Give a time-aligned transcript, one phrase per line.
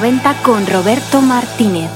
[0.00, 1.90] 90 con Roberto Martínez.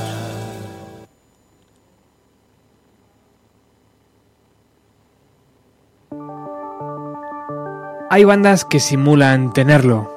[8.11, 10.13] Hay bandas que simulan tenerlo,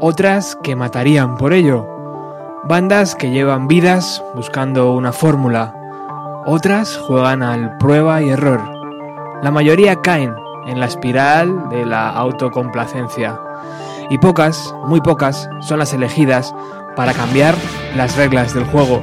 [0.00, 1.86] otras que matarían por ello,
[2.64, 5.74] bandas que llevan vidas buscando una fórmula,
[6.46, 8.62] otras juegan al prueba y error.
[9.42, 10.34] La mayoría caen
[10.66, 13.38] en la espiral de la autocomplacencia
[14.08, 16.54] y pocas, muy pocas, son las elegidas
[16.96, 17.54] para cambiar
[17.96, 19.02] las reglas del juego.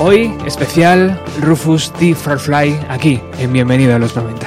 [0.00, 2.14] Hoy, especial Rufus T.
[2.14, 4.37] Farfly aquí en Bienvenido a los 90.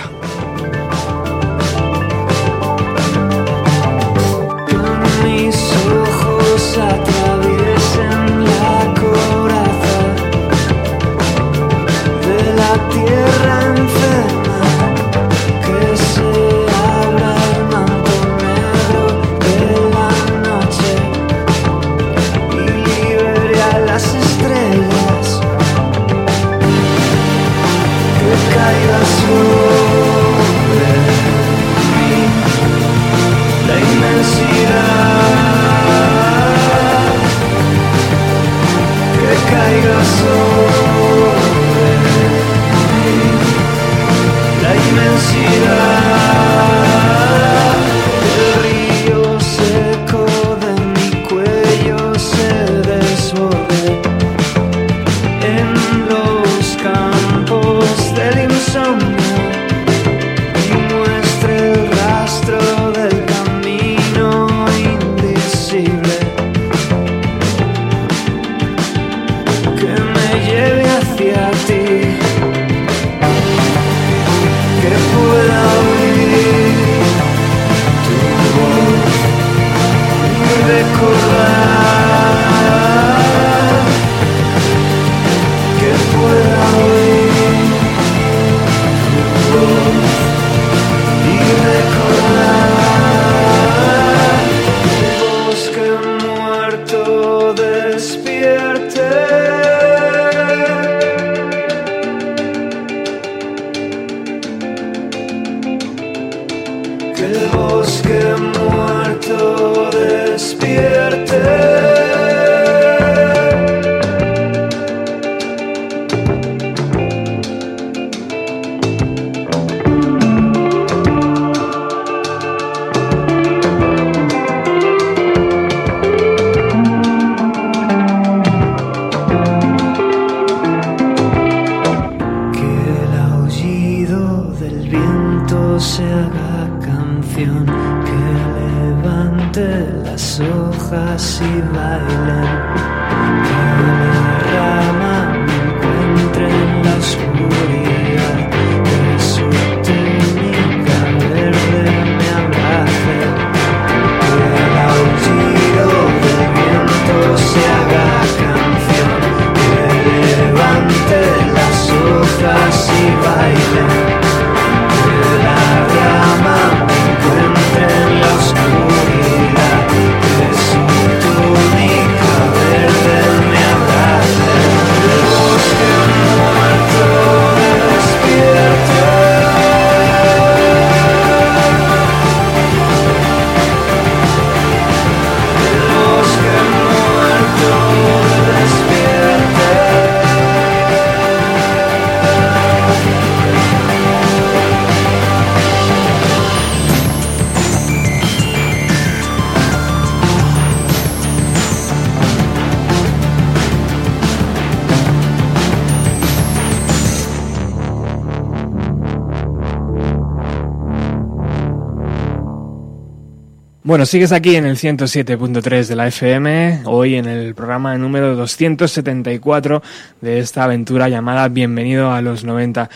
[213.84, 219.82] Bueno, sigues aquí en el 107.3 de la FM, hoy en el programa número 274
[220.22, 222.92] de esta aventura llamada Bienvenido a los 90.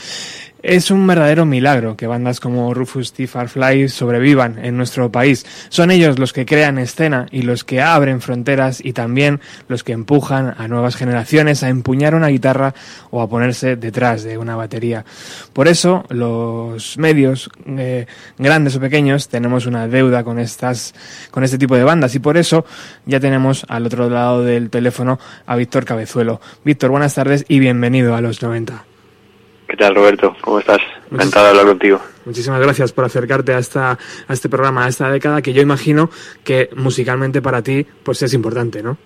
[0.67, 3.27] Es un verdadero milagro que bandas como Rufus T.
[3.27, 5.45] Farfly sobrevivan en nuestro país.
[5.69, 9.91] Son ellos los que crean escena y los que abren fronteras y también los que
[9.91, 12.73] empujan a nuevas generaciones a empuñar una guitarra
[13.11, 15.05] o a ponerse detrás de una batería.
[15.53, 18.07] Por eso los medios, eh,
[18.39, 20.95] grandes o pequeños, tenemos una deuda con estas,
[21.29, 22.65] con este tipo de bandas y por eso
[23.05, 26.41] ya tenemos al otro lado del teléfono a Víctor Cabezuelo.
[26.63, 28.94] Víctor, buenas tardes y bienvenido a los 90.
[29.67, 30.35] ¿Qué tal, Roberto?
[30.41, 30.79] ¿Cómo estás?
[31.11, 32.01] Encantado de hablar contigo.
[32.25, 36.09] Muchísimas gracias por acercarte a, esta, a este programa, a esta década que yo imagino
[36.43, 38.97] que musicalmente para ti pues es importante, ¿no?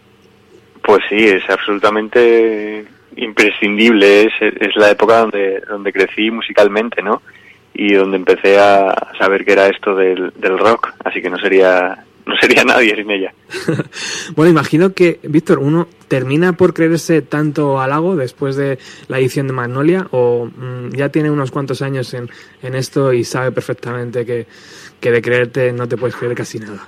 [0.82, 2.86] Pues sí, es absolutamente
[3.16, 4.24] imprescindible.
[4.26, 7.22] Es, es la época donde, donde crecí musicalmente, ¿no?
[7.74, 10.94] Y donde empecé a saber qué era esto del, del rock.
[11.04, 13.34] Así que no sería no sería nadie sin ella.
[14.36, 18.78] bueno, imagino que, Víctor, uno termina por creerse tanto halago después de
[19.08, 22.30] la edición de Magnolia o mm, ya tiene unos cuantos años en,
[22.62, 24.46] en esto y sabe perfectamente que,
[25.02, 26.88] que, de creerte no te puedes creer casi nada.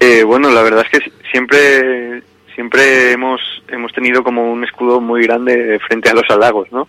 [0.00, 2.22] Eh, bueno, la verdad es que siempre
[2.54, 6.88] siempre hemos hemos tenido como un escudo muy grande frente a los halagos, ¿no?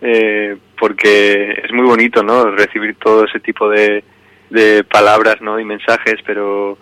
[0.00, 2.50] Eh, porque es muy bonito, ¿no?
[2.50, 4.02] Recibir todo ese tipo de,
[4.52, 6.78] de palabras no y mensajes pero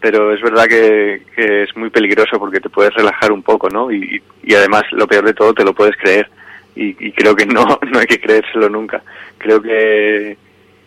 [0.00, 4.22] pero es verdad que, es muy peligroso porque te puedes relajar un poco no y,
[4.42, 6.28] y además lo peor de todo te lo puedes creer.
[6.74, 9.02] Y, y, creo que no no hay que creérselo nunca.
[9.36, 10.36] Creo que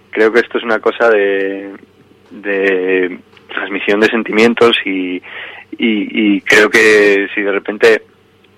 [0.10, 1.74] creo que esto es una cosa de
[2.32, 3.20] de
[3.50, 5.22] transmisión de sentimientos y,
[5.78, 8.02] y, y creo que si de repente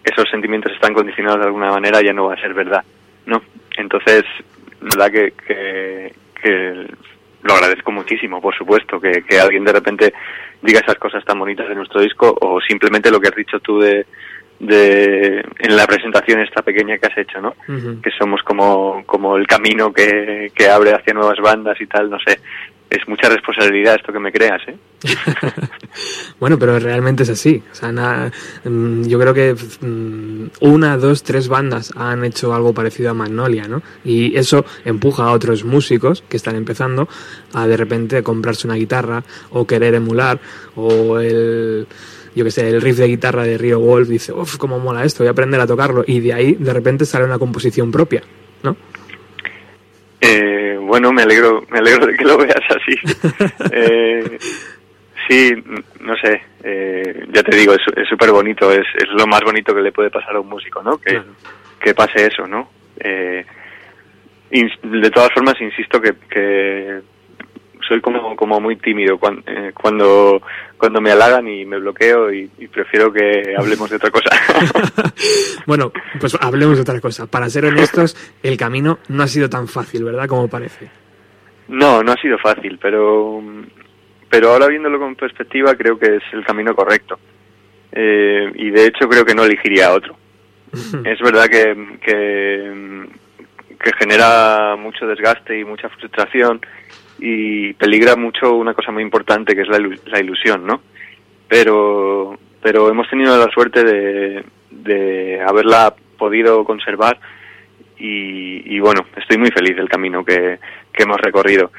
[0.04, 2.83] esos sentimientos están condicionados de alguna manera ya no va a ser verdad
[3.25, 3.42] no
[3.75, 4.24] entonces
[4.80, 6.88] verdad que, que, que
[7.45, 10.13] lo agradezco muchísimo, por supuesto, que, que, alguien de repente
[10.62, 13.80] diga esas cosas tan bonitas de nuestro disco o simplemente lo que has dicho tú
[13.80, 14.06] de,
[14.59, 17.50] de en la presentación esta pequeña que has hecho, ¿no?
[17.68, 18.01] Uh -huh.
[18.01, 22.18] Que somos como, como el camino que, que abre hacia nuevas bandas y tal, no
[22.19, 22.39] sé.
[22.95, 24.77] Es mucha responsabilidad esto que me creas, ¿eh?
[26.39, 27.62] bueno, pero realmente es así.
[27.69, 28.31] O sea, nada,
[28.63, 29.53] yo creo que
[30.62, 33.81] una, dos, tres bandas han hecho algo parecido a Magnolia, ¿no?
[34.06, 37.09] Y eso empuja a otros músicos que están empezando
[37.53, 40.39] a de repente comprarse una guitarra o querer emular
[40.75, 41.88] o el
[42.33, 45.24] yo que sé, el riff de guitarra de Rio Wolf dice, uff, cómo mola esto,
[45.24, 46.06] voy a aprender a tocarlo.
[46.07, 48.24] Y de ahí de repente sale una composición propia,
[48.63, 48.75] ¿no?
[50.85, 52.95] Bueno, me alegro, me alegro de que lo veas así.
[53.71, 54.37] eh,
[55.27, 55.51] sí,
[56.01, 59.81] no sé, eh, ya te digo, es súper bonito, es, es lo más bonito que
[59.81, 60.97] le puede pasar a un músico, ¿no?
[60.97, 61.36] Que, claro.
[61.79, 62.69] que pase eso, ¿no?
[63.00, 63.45] Eh,
[64.51, 67.01] de todas formas, insisto que, que
[67.88, 70.42] soy como, como muy tímido cuando, eh, cuando,
[70.77, 74.30] cuando me halagan y me bloqueo y, y, prefiero que hablemos de otra cosa.
[75.65, 77.27] bueno, pues hablemos de otra cosa.
[77.27, 80.27] Para ser honestos, el camino no ha sido tan fácil, ¿verdad?
[80.27, 80.89] Como parece.
[81.68, 83.42] No, no ha sido fácil, pero,
[84.30, 87.20] pero ahora viéndolo con perspectiva creo que es el camino correcto.
[87.92, 90.15] Eh, y de hecho creo que no elegiría otro.
[91.06, 93.06] es verdad que, que,
[93.82, 96.60] que genera mucho desgaste y mucha frustración
[97.19, 100.81] y peligra mucho una cosa muy importante que es la, la ilusión, ¿no?
[101.48, 107.19] Pero, pero hemos tenido la suerte de, de haberla podido conservar
[107.98, 110.60] y, y, bueno, estoy muy feliz del camino que,
[110.91, 111.72] que hemos recorrido.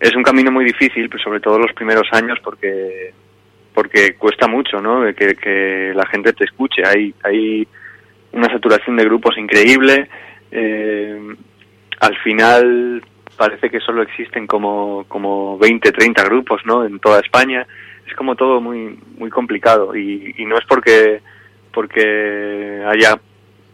[0.00, 3.12] Es un camino muy difícil, pero sobre todo los primeros años porque
[3.74, 5.04] porque cuesta mucho, ¿no?
[5.14, 6.82] Que, que la gente te escuche.
[6.86, 7.66] Hay hay
[8.32, 10.08] una saturación de grupos increíble.
[10.50, 11.34] Eh,
[12.00, 13.02] al final
[13.36, 16.84] parece que solo existen como, como 20, 30 grupos, ¿no?
[16.84, 17.66] En toda España.
[18.06, 21.20] Es como todo muy, muy complicado y, no es porque,
[21.72, 23.18] porque haya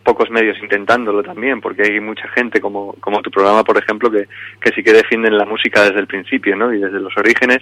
[0.04, 4.28] pocos medios intentándolo también, porque hay mucha gente como, como tu programa, por ejemplo, que,
[4.60, 6.72] que sí que defienden la música desde el principio, ¿no?
[6.72, 7.58] Y desde los orígenes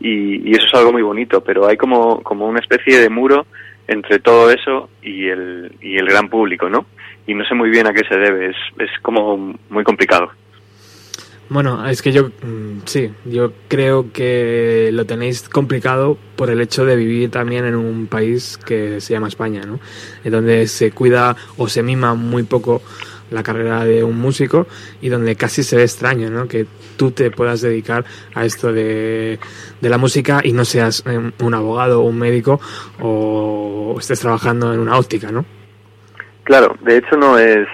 [0.00, 3.46] y, y eso es algo muy bonito, pero hay como, como una especie de muro
[3.88, 6.86] entre todo eso y el, y el gran público, ¿no?
[7.26, 10.30] Y no sé muy bien a qué se debe, es, es como muy complicado.
[11.52, 12.30] Bueno, es que yo
[12.86, 18.06] sí, yo creo que lo tenéis complicado por el hecho de vivir también en un
[18.06, 19.78] país que se llama España, ¿no?
[20.24, 22.80] En donde se cuida o se mima muy poco
[23.30, 24.66] la carrera de un músico
[25.02, 26.48] y donde casi se ve extraño, ¿no?
[26.48, 26.66] Que
[26.96, 29.38] tú te puedas dedicar a esto de,
[29.78, 31.04] de la música y no seas
[31.38, 32.62] un abogado o un médico
[32.98, 35.44] o estés trabajando en una óptica, ¿no?
[36.44, 37.68] Claro, de hecho no es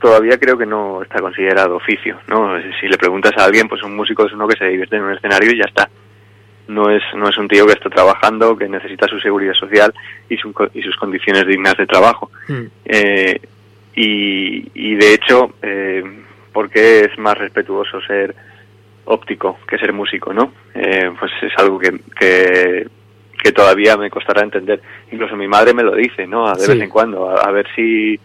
[0.00, 2.56] todavía creo que no está considerado oficio, ¿no?
[2.80, 5.12] Si le preguntas a alguien, pues un músico es uno que se divierte en un
[5.14, 5.88] escenario y ya está.
[6.68, 9.94] No es, no es un tío que está trabajando, que necesita su seguridad social
[10.28, 12.30] y, y sus condiciones dignas de trabajo.
[12.48, 12.62] Mm.
[12.84, 13.40] Eh,
[13.94, 16.02] y, y de hecho, eh,
[16.52, 18.34] porque es más respetuoso ser
[19.04, 20.52] óptico que ser músico, ¿no?
[20.74, 22.86] Eh, pues es algo que, que,
[23.42, 24.82] que, todavía me costará entender.
[25.12, 26.52] Incluso mi madre me lo dice, ¿no?
[26.52, 26.72] De Sí.
[26.72, 28.18] vez en cuando, a, a ver si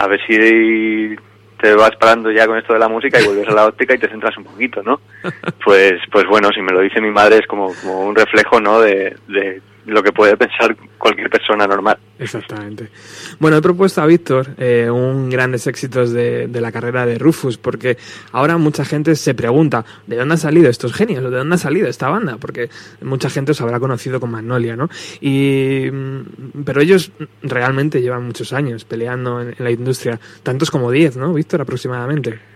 [0.00, 1.14] a ver si
[1.60, 3.98] te vas parando ya con esto de la música y vuelves a la óptica y
[3.98, 5.00] te centras un poquito, ¿no?
[5.62, 8.80] Pues pues bueno, si me lo dice mi madre es como, como un reflejo, ¿no?
[8.80, 11.98] De, de lo que puede pensar cualquier persona normal.
[12.18, 12.90] Exactamente.
[13.38, 17.56] Bueno, he propuesto a Víctor eh, un grandes éxitos de, de la carrera de Rufus,
[17.56, 17.96] porque
[18.32, 21.22] ahora mucha gente se pregunta, ¿de dónde han salido estos genios?
[21.24, 22.36] ¿De dónde ha salido esta banda?
[22.38, 22.68] Porque
[23.00, 24.88] mucha gente os habrá conocido con Magnolia, ¿no?
[25.20, 27.10] Y, mm, pero ellos
[27.42, 32.49] realmente llevan muchos años peleando en, en la industria, tantos como 10, ¿no, Víctor, aproximadamente?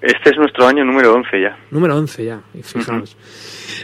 [0.00, 1.58] Este es nuestro año número 11 ya.
[1.70, 3.16] Número 11 ya, fijaos.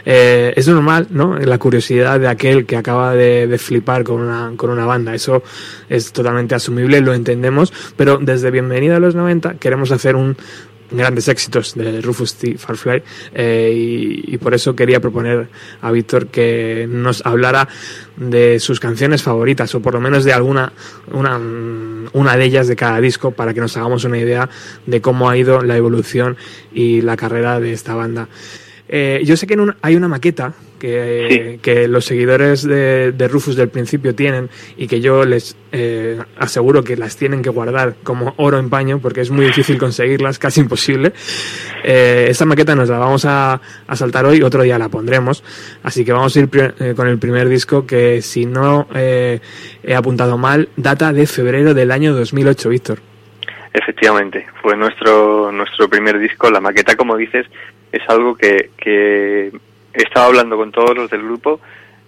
[0.03, 1.37] Eh, es normal, ¿no?
[1.37, 5.13] La curiosidad de aquel que acaba de, de flipar con una, con una banda.
[5.13, 5.43] Eso
[5.89, 7.71] es totalmente asumible, lo entendemos.
[7.95, 10.35] Pero desde Bienvenida a los 90 queremos hacer un
[10.91, 12.57] grandes éxitos de Rufus T.
[12.57, 13.03] Farfly
[13.33, 15.47] eh, y, por eso quería proponer
[15.81, 17.67] a Víctor que nos hablara
[18.15, 20.71] de sus canciones favoritas o por lo menos de alguna
[21.11, 21.37] una,
[22.13, 24.49] una de ellas de cada disco para que nos hagamos una idea
[24.85, 26.37] de cómo ha ido la evolución
[26.73, 28.27] y la carrera de esta banda.
[28.87, 31.59] Eh, yo sé que en un- hay una maqueta que, Sí.
[31.61, 36.83] que los seguidores de, de Rufus del principio tienen y que yo les eh, aseguro
[36.83, 40.61] que las tienen que guardar como oro en paño porque es muy difícil conseguirlas, casi
[40.61, 41.13] imposible.
[41.83, 45.43] Eh, esta maqueta nos la vamos a, a saltar hoy, otro día la pondremos.
[45.83, 49.39] Así que vamos a ir eh, con el primer disco que, si no eh,
[49.83, 52.99] he apuntado mal, data de febrero del año 2008, Víctor.
[53.73, 56.49] Efectivamente, fue nuestro nuestro primer disco.
[56.49, 57.45] La maqueta, como dices,
[57.91, 59.51] es algo que, que
[59.97, 61.59] he estado hablando con todos los del grupo,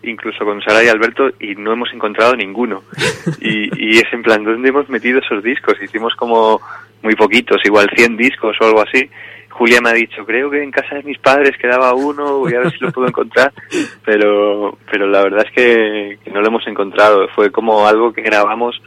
[0.04, 2.84] incluso con Sara y Alberto, y no hemos encontrado ninguno.
[3.42, 5.82] Y, y es en plan, ¿dónde hemos metido esos discos?
[5.82, 6.60] Hicimos como
[7.02, 9.10] muy poquitos, igual 100 discos o algo así.
[9.50, 12.60] Julia me ha dicho, creo que en casa de mis padres quedaba uno, voy a
[12.60, 13.52] ver si lo puedo encontrar,
[14.06, 17.28] pero, pero la verdad es que, que no lo hemos encontrado.
[17.30, 18.82] Fue como algo que grabamos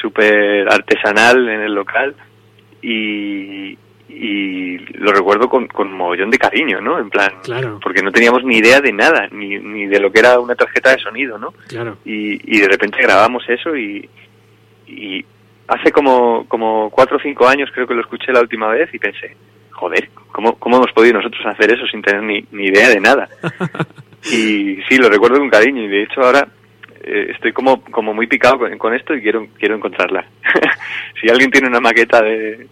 [0.00, 2.14] súper artesanal en el local
[2.82, 3.78] y,
[4.16, 6.98] y lo recuerdo con, con mogollón de cariño, ¿no?
[6.98, 7.78] En plan, Claro.
[7.82, 10.92] porque no teníamos ni idea de nada, ni, ni de lo que era una tarjeta
[10.92, 11.52] de sonido, ¿no?
[11.68, 11.96] Claro.
[12.04, 14.08] Y, y de repente grabamos eso y,
[14.86, 15.24] y
[15.68, 18.98] hace como, como cuatro o cinco años creo que lo escuché la última vez y
[18.98, 19.36] pensé,
[19.72, 23.28] joder, ¿cómo, cómo hemos podido nosotros hacer eso sin tener ni, ni idea de nada?
[24.24, 26.46] y sí, lo recuerdo con cariño y de hecho ahora
[27.02, 30.24] eh, estoy como, como muy picado con, con esto y quiero, quiero encontrarla.
[31.20, 32.66] si alguien tiene una maqueta de,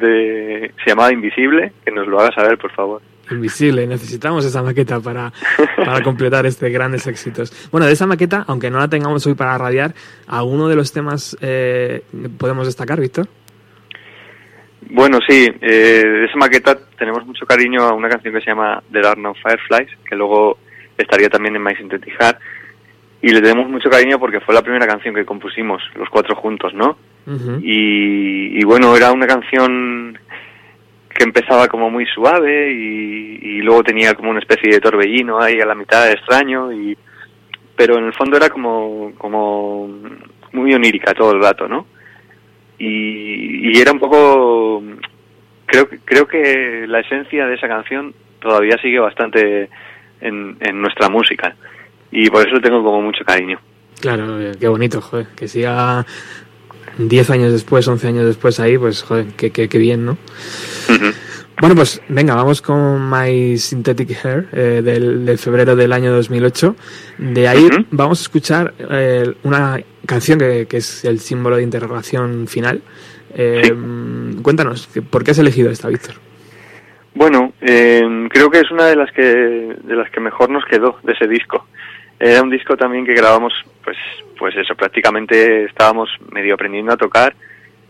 [0.00, 3.02] de, se llamaba Invisible, que nos lo haga saber, por favor.
[3.30, 5.32] Invisible, necesitamos esa maqueta para,
[5.76, 7.68] para completar este grandes éxitos.
[7.70, 9.94] Bueno, de esa maqueta, aunque no la tengamos hoy para radiar,
[10.26, 12.02] ¿alguno de los temas eh,
[12.38, 13.28] podemos destacar, Víctor?
[14.88, 18.82] Bueno, sí, eh, de esa maqueta tenemos mucho cariño a una canción que se llama
[18.90, 20.58] There Are No Fireflies, que luego
[20.98, 22.38] estaría también en My Synthetic Heart,
[23.22, 26.74] y le tenemos mucho cariño porque fue la primera canción que compusimos los cuatro juntos,
[26.74, 26.96] ¿no?
[27.62, 30.18] Y, y bueno, era una canción
[31.20, 35.60] que empezaba como muy suave y, y luego tenía como una especie de torbellino ahí
[35.60, 36.96] a la mitad extraño y
[37.76, 39.88] pero en el fondo era como como
[40.52, 41.86] muy onírica todo el rato, ¿no?
[42.78, 44.82] Y, y era un poco
[45.66, 49.68] creo que creo que la esencia de esa canción todavía sigue bastante
[50.20, 51.54] en, en nuestra música
[52.10, 53.58] y por eso le tengo como mucho cariño.
[54.00, 56.04] Claro, eh, qué bonito, joder, que siga
[57.08, 60.18] 10 años después, 11 años después ahí, pues joder, qué, qué, qué bien, ¿no?
[61.60, 66.74] Bueno, pues venga, vamos con My Synthetic Hair eh, del, del febrero del año 2008.
[67.18, 72.46] De ahí vamos a escuchar eh, una canción que, que es el símbolo de interrogación
[72.46, 72.82] final.
[73.34, 74.42] Eh, Sí.
[74.42, 76.14] Cuéntanos, ¿por qué has elegido esta, Víctor?
[77.14, 80.98] Bueno, eh, creo que es una de las que de las que mejor nos quedó
[81.02, 81.66] de ese disco.
[82.18, 83.52] Era un disco también que grabamos,
[83.84, 83.96] pues,
[84.40, 87.34] pues eso, prácticamente estábamos medio aprendiendo a tocar.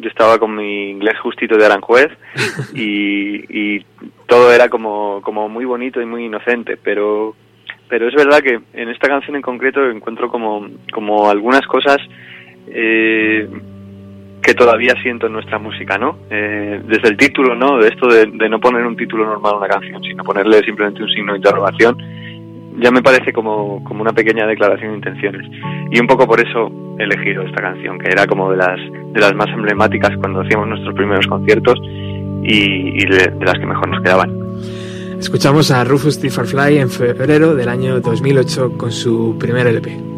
[0.00, 2.10] Yo estaba con mi inglés justito de Aranjuez
[2.74, 3.86] y, y
[4.26, 7.36] todo era como, como muy bonito y muy inocente, pero,
[7.88, 11.98] pero es verdad que en esta canción en concreto encuentro como, como algunas cosas
[12.66, 13.48] eh,
[14.42, 16.18] que todavía siento en nuestra música, ¿no?
[16.30, 17.78] Eh, desde el título, ¿no?
[17.78, 21.00] De esto de, de no poner un título normal a una canción, sino ponerle simplemente
[21.00, 21.96] un signo de interrogación,
[22.80, 25.46] ya me parece como, como una pequeña declaración de intenciones.
[25.90, 28.78] Y un poco por eso he elegido esta canción, que era como de las,
[29.12, 31.78] de las más emblemáticas cuando hacíamos nuestros primeros conciertos
[32.42, 34.30] y, de, las que mejor nos quedaban.
[35.18, 36.28] Escuchamos a Rufus T.
[36.28, 40.10] En febrero del año 2008 con su primer LP.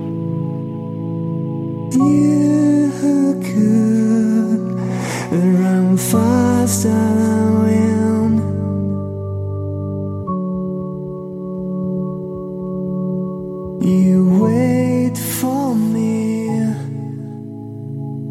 [13.82, 16.46] You wait for me,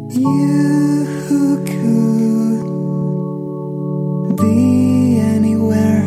[0.08, 2.62] you who could
[4.38, 6.04] be anywhere.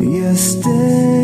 [0.00, 1.19] You stay.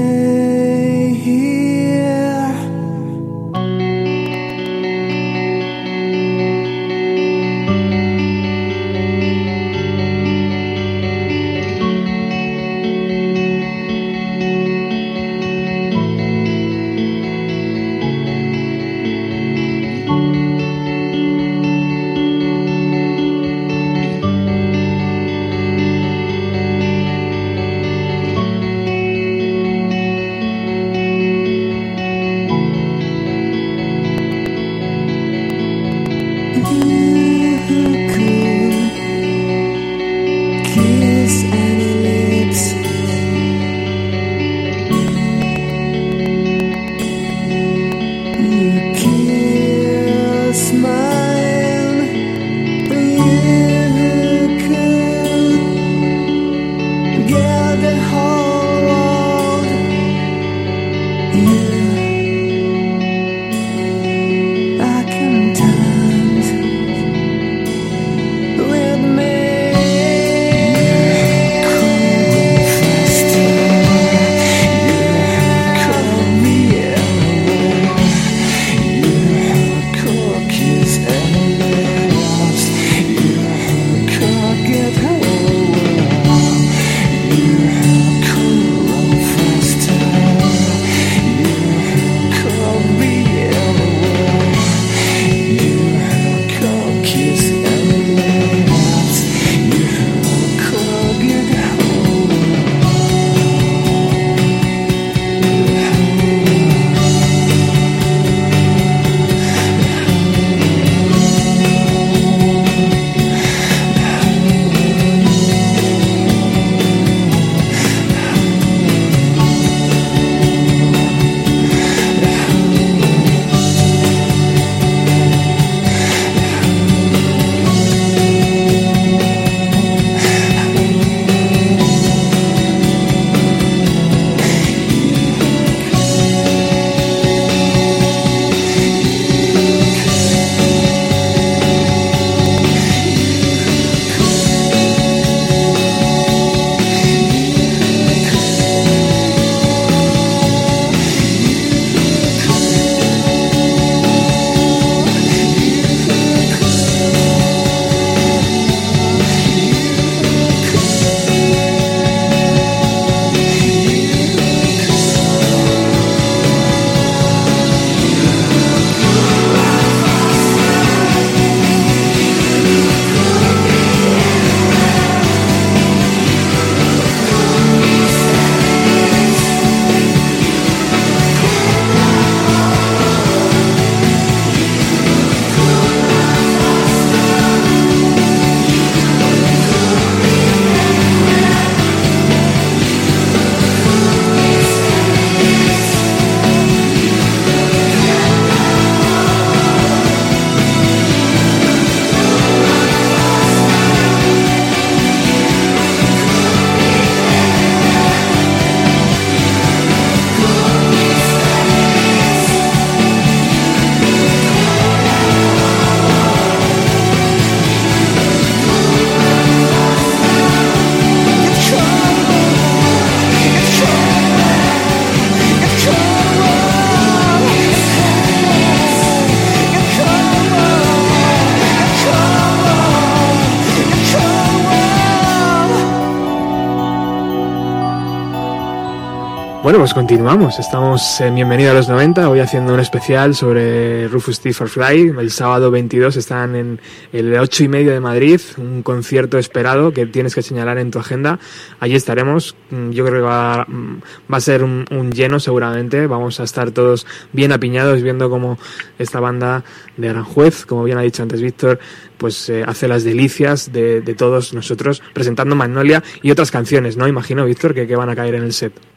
[239.87, 240.59] Pues continuamos.
[240.59, 244.53] Estamos en Bienvenido a los 90, hoy haciendo un especial sobre Rufus T.
[244.53, 245.15] for Fly.
[245.17, 246.81] El sábado 22 están en
[247.13, 250.99] el 8 y medio de Madrid, un concierto esperado que tienes que señalar en tu
[250.99, 251.39] agenda.
[251.79, 252.57] Allí estaremos.
[252.71, 254.01] Mm, yo creo que va, mm,
[254.33, 256.09] va a ser un, lleno seguramente.
[256.09, 258.59] Vamos a estar todos bien apiñados viendo cómo
[258.99, 259.63] esta banda
[259.97, 261.79] de Aranjuez, como bien ha dicho antes Víctor,
[262.19, 267.07] pues eh, hace las delicias de, de, todos nosotros presentando Magnolia y otras canciones, ¿no?
[267.07, 268.96] Imagino, Víctor, que van a caer en el set.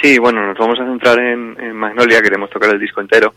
[0.00, 3.34] Sí, bueno, nos vamos a centrar en, en, Magnolia, queremos tocar el disco entero,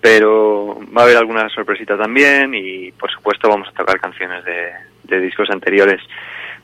[0.00, 4.72] pero va a haber alguna sorpresita también y por supuesto vamos a tocar canciones de,
[5.04, 6.00] de discos anteriores,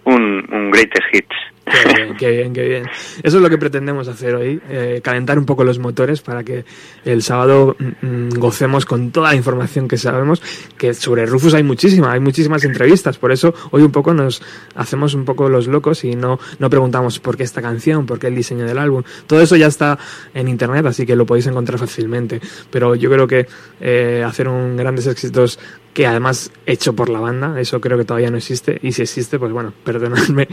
[0.04, 1.55] un, un greatest hits.
[1.66, 2.84] Qué bien, qué bien, qué bien.
[3.24, 6.64] Eso es lo que pretendemos hacer hoy, eh, calentar un poco los motores para que
[7.04, 10.40] el sábado mm, gocemos con toda la información que sabemos,
[10.78, 14.42] que sobre Rufus hay muchísima, hay muchísimas entrevistas, por eso hoy un poco nos
[14.76, 18.28] hacemos un poco los locos y no, no preguntamos por qué esta canción, por qué
[18.28, 19.02] el diseño del álbum.
[19.26, 19.98] Todo eso ya está
[20.34, 22.40] en internet, así que lo podéis encontrar fácilmente.
[22.70, 23.48] Pero yo creo que
[23.80, 25.58] eh, hacer un grandes éxitos
[25.96, 29.38] que además hecho por la banda, eso creo que todavía no existe, y si existe,
[29.38, 30.46] pues bueno, perdonadme,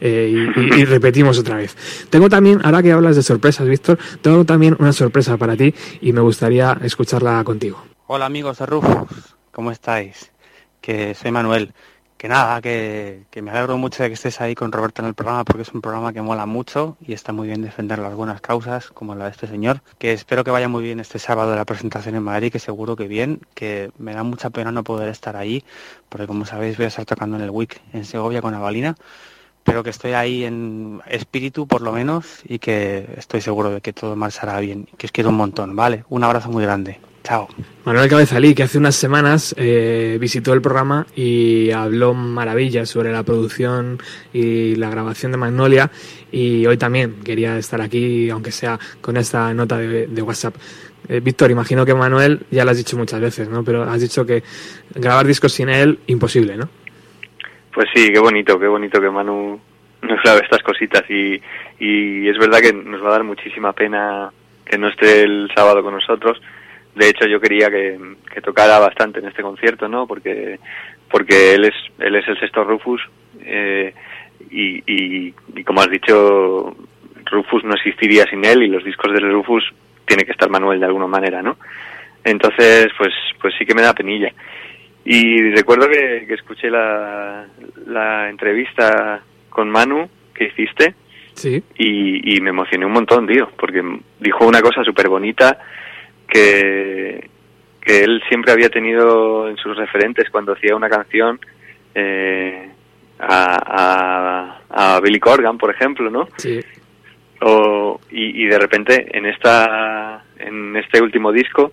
[0.00, 1.76] eh, y, repetimos otra vez.
[2.10, 6.12] Tengo también, ahora que hablas de sorpresas, Víctor, tengo también una sorpresa para ti y
[6.12, 7.82] me gustaría escucharla contigo.
[8.06, 10.32] Hola amigos de Rufus, ¿cómo estáis?
[10.80, 11.72] Que soy Manuel.
[12.16, 15.14] Que nada, que, que, me alegro mucho de que estés ahí con Roberto en el
[15.14, 18.40] programa porque es un programa que mola mucho y está muy bien defender las buenas
[18.40, 19.82] causas como la de este señor.
[19.98, 23.06] Que espero que vaya muy bien este sábado la presentación en Madrid, que seguro que
[23.06, 25.62] bien, que me da mucha pena no poder estar ahí
[26.08, 28.96] porque como sabéis voy a estar tocando en el WIC en Segovia con Avalina
[29.68, 33.92] pero que estoy ahí en espíritu por lo menos y que estoy seguro de que
[33.92, 36.04] todo marchará bien, que os quiero un montón, ¿vale?
[36.08, 36.98] Un abrazo muy grande.
[37.22, 37.48] Chao.
[37.84, 43.22] Manuel Cabezalí, que hace unas semanas eh, visitó el programa y habló maravillas sobre la
[43.24, 43.98] producción
[44.32, 45.90] y la grabación de Magnolia
[46.32, 50.54] y hoy también quería estar aquí, aunque sea con esta nota de, WhatsApp.
[51.10, 53.62] Eh, Víctor, imagino que Manuel ya lo has dicho muchas veces, ¿no?
[53.62, 54.42] Pero has dicho que
[54.94, 56.70] grabar discos sin él, imposible, ¿no?
[57.78, 59.60] Pues sí, qué bonito, qué bonito que Manu
[60.02, 61.40] nos grabe estas cositas y,
[61.78, 64.32] y es verdad que nos va a dar muchísima pena
[64.64, 66.42] que no esté el sábado con nosotros.
[66.96, 67.96] De hecho, yo quería que,
[68.34, 70.08] que tocara bastante en este concierto, ¿no?
[70.08, 70.58] Porque
[71.08, 73.00] porque él es él es el sexto Rufus
[73.42, 73.94] eh,
[74.50, 76.76] y, y, y como has dicho,
[77.26, 79.72] Rufus no existiría sin él y los discos de Rufus
[80.04, 81.56] tiene que estar Manuel de alguna manera, ¿no?
[82.24, 84.32] Entonces, pues pues sí que me da penilla.
[85.10, 87.46] Y recuerdo que, que escuché la,
[87.86, 90.94] la, entrevista con Manu que hiciste
[91.32, 91.64] sí.
[91.78, 93.82] y, y, me emocioné un montón, tío, porque
[94.20, 95.60] dijo una cosa súper bonita
[96.28, 97.26] que,
[97.80, 101.40] que él siempre había tenido en sus referentes cuando hacía una canción
[101.94, 102.68] eh,
[103.18, 106.28] a, a, a, Billy Corgan, por ejemplo, ¿no?
[106.36, 106.60] Sí.
[107.40, 111.72] O, y, y de repente en esta en este último disco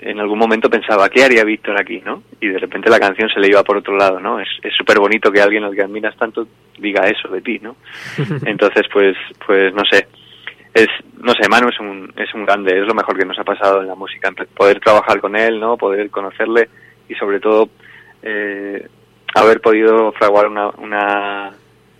[0.00, 2.22] en algún momento pensaba, ¿qué haría Víctor aquí, no?
[2.40, 4.40] Y de repente la canción se le iba por otro lado, ¿no?
[4.40, 6.46] Es súper bonito que alguien al que admiras tanto
[6.78, 7.76] diga eso de ti, ¿no?
[8.44, 10.06] Entonces, pues, pues no sé.
[10.74, 13.44] Es, no sé, Manu es un, es un grande, es lo mejor que nos ha
[13.44, 15.78] pasado en la música, poder trabajar con él, ¿no?
[15.78, 16.68] Poder conocerle
[17.08, 17.70] y sobre todo
[18.22, 18.86] eh,
[19.34, 21.52] haber podido fraguar una, una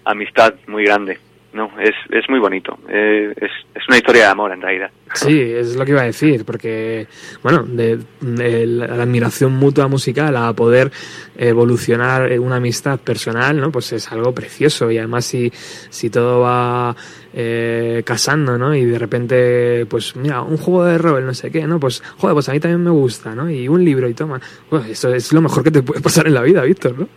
[0.05, 1.19] amistad muy grande.
[1.57, 2.79] No, es, es muy bonito.
[2.87, 4.91] Eh, es, es, una historia de amor, en realidad.
[5.15, 7.07] Sí, es lo que iba a decir, porque,
[7.43, 10.91] bueno, de, de la, admiración mutua musical a poder
[11.35, 13.73] evolucionar una amistad personal, ¿no?
[13.73, 14.91] Pues es algo precioso.
[14.91, 16.95] Y además, si, si todo va
[17.33, 18.75] eh, casando, ¿no?
[18.75, 21.81] Y de repente, pues, mira, un juego de rol, no sé qué, ¿no?
[21.81, 23.49] Pues, joder, pues a mí también me gusta, ¿no?
[23.49, 24.39] Y un libro y toma.
[24.69, 27.09] Pues eso es lo mejor que te puede pasar en la vida, Víctor, ¿no?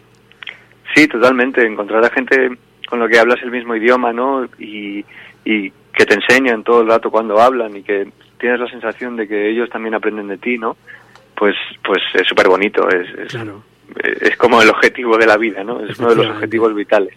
[0.95, 1.65] Sí, totalmente.
[1.65, 2.57] Encontrar a gente
[2.89, 4.45] con lo que hablas el mismo idioma, ¿no?
[4.57, 5.05] Y,
[5.45, 9.27] y que te enseñan todo el rato cuando hablan y que tienes la sensación de
[9.27, 10.77] que ellos también aprenden de ti, ¿no?
[11.35, 13.63] Pues, pues es súper bonito, es, es, claro.
[14.21, 15.83] Es, como el objetivo de la vida, ¿no?
[15.85, 17.13] Es uno de los objetivos vitales.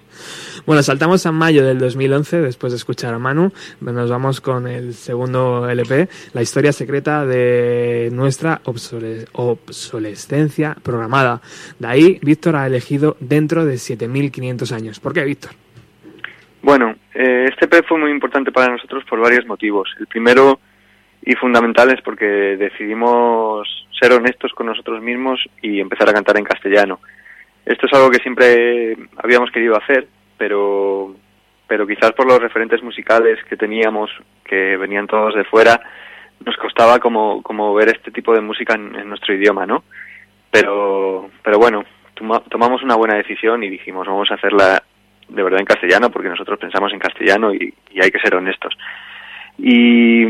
[0.67, 4.95] Bueno, saltamos a mayo del 2011, después de escuchar a Manu, nos vamos con el
[4.95, 11.41] segundo LP, La historia secreta de nuestra obsole obsolescencia programada.
[11.79, 15.01] De ahí, Víctor ha elegido dentro de 7.500 años.
[15.01, 15.53] ¿Por qué, Víctor?
[16.63, 19.89] Bueno, eh, este EP fue muy importante para nosotros por varios motivos.
[19.99, 20.61] El primero
[21.23, 26.45] y fundamental es porque decidimos ser honestos con nosotros mismos y empezar a cantar en
[26.45, 27.01] castellano.
[27.65, 31.15] Esto es algo que siempre habíamos querido hacer, pero
[31.73, 34.11] pero quizás por los referentes musicales que teníamos,
[34.45, 35.81] que venían todos de fuera,
[36.45, 39.83] nos costaba como, como ver este tipo de música en, nuestro idioma, ¿no?
[40.51, 41.83] Pero, pero bueno,
[42.51, 44.83] tomamos una buena decisión y dijimos, vamos a hacerla
[45.29, 48.77] de verdad en castellano, porque nosotros pensamos en castellano y, hay que ser honestos.
[49.57, 50.27] Y,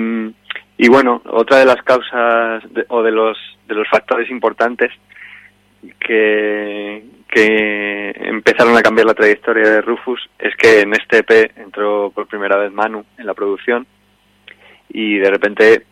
[0.83, 4.91] y bueno, otra de las causas o de los, de los factores importantes
[6.01, 12.11] que, que empezaron a cambiar la trayectoria de Rufus es que en este EP entró
[12.11, 13.87] por primera vez Manu en la producción
[14.89, 15.87] y de repente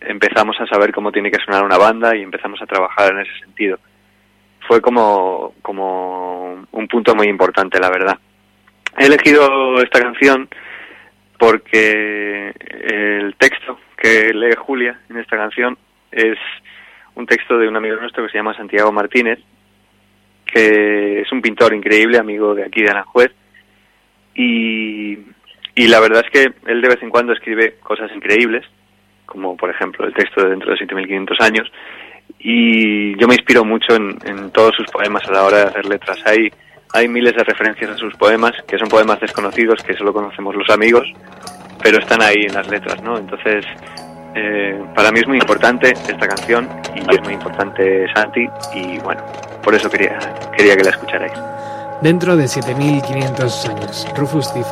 [0.00, 3.36] empezamos a saber cómo tiene que sonar una banda y empezamos a trabajar en ese
[3.40, 3.80] sentido.
[4.68, 8.16] Fue como, como un punto muy importante, la verdad.
[8.96, 10.48] He elegido esta canción
[11.38, 15.76] porque el texto que lee Julia en esta canción
[16.10, 16.38] es
[17.14, 19.38] un texto de un amigo nuestro que se llama Santiago Martínez,
[20.44, 23.32] que es un pintor increíble, amigo de aquí de Aranjuez,
[24.34, 25.18] y,
[25.74, 28.64] y la verdad es que él de vez en cuando escribe cosas increíbles,
[29.24, 31.72] como por ejemplo el texto de Dentro de 7.500 años,
[32.38, 35.86] y yo me inspiro mucho en, en, todos sus poemas a la hora de hacer
[35.86, 36.18] letras.
[36.26, 36.50] Hay,
[36.92, 40.68] hay miles de referencias a sus poemas, que son poemas desconocidos, que solo conocemos los
[40.70, 41.06] amigos,
[41.82, 43.18] pero están ahí en las letras, ¿no?
[43.18, 43.64] Entonces,
[44.34, 49.22] eh, para mí es muy importante esta canción y es muy importante Santi y bueno,
[49.62, 50.18] por eso quería,
[50.56, 51.32] quería que la escucharais.
[52.02, 54.62] Dentro de 7500 años, Rufus T.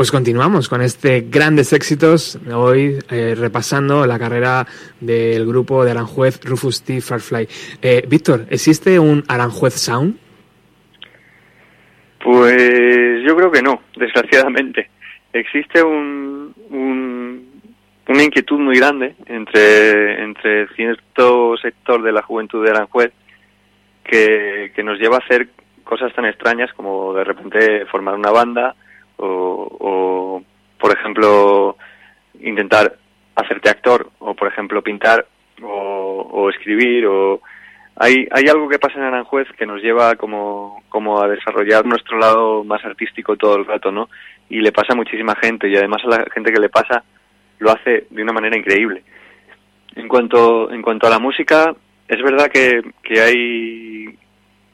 [0.00, 4.66] Pues continuamos con este grandes éxitos, hoy eh, repasando la carrera
[4.98, 7.02] del grupo de Aranjuez Rufus T.
[7.02, 7.46] Farfly.
[7.82, 10.16] Eh, Víctor, ¿existe un Aranjuez Sound?
[12.24, 14.88] Pues yo creo que no, desgraciadamente.
[15.34, 16.54] Existe un,
[18.08, 23.12] una inquietud muy grande entre, entre cierto sector de la juventud de Aranjuez
[24.02, 25.48] que, que nos lleva a hacer
[25.84, 28.74] cosas tan extrañas como de repente formar una banda,
[29.22, 30.42] o,
[30.78, 31.76] por ejemplo,
[32.40, 32.96] intentar
[33.36, 35.26] hacerte actor, o por ejemplo, pintar,
[35.62, 37.40] o, escribir, o...
[37.96, 42.18] Hay, hay algo que pasa en Aranjuez que nos lleva como, como a desarrollar nuestro
[42.18, 44.08] lado más artístico todo el rato, ¿no?
[44.48, 47.04] Y le pasa a muchísima gente, y además a la gente que le pasa
[47.58, 49.02] lo hace de una manera increíble.
[49.96, 51.74] En cuanto, en cuanto a la música,
[52.08, 54.18] es verdad que, que hay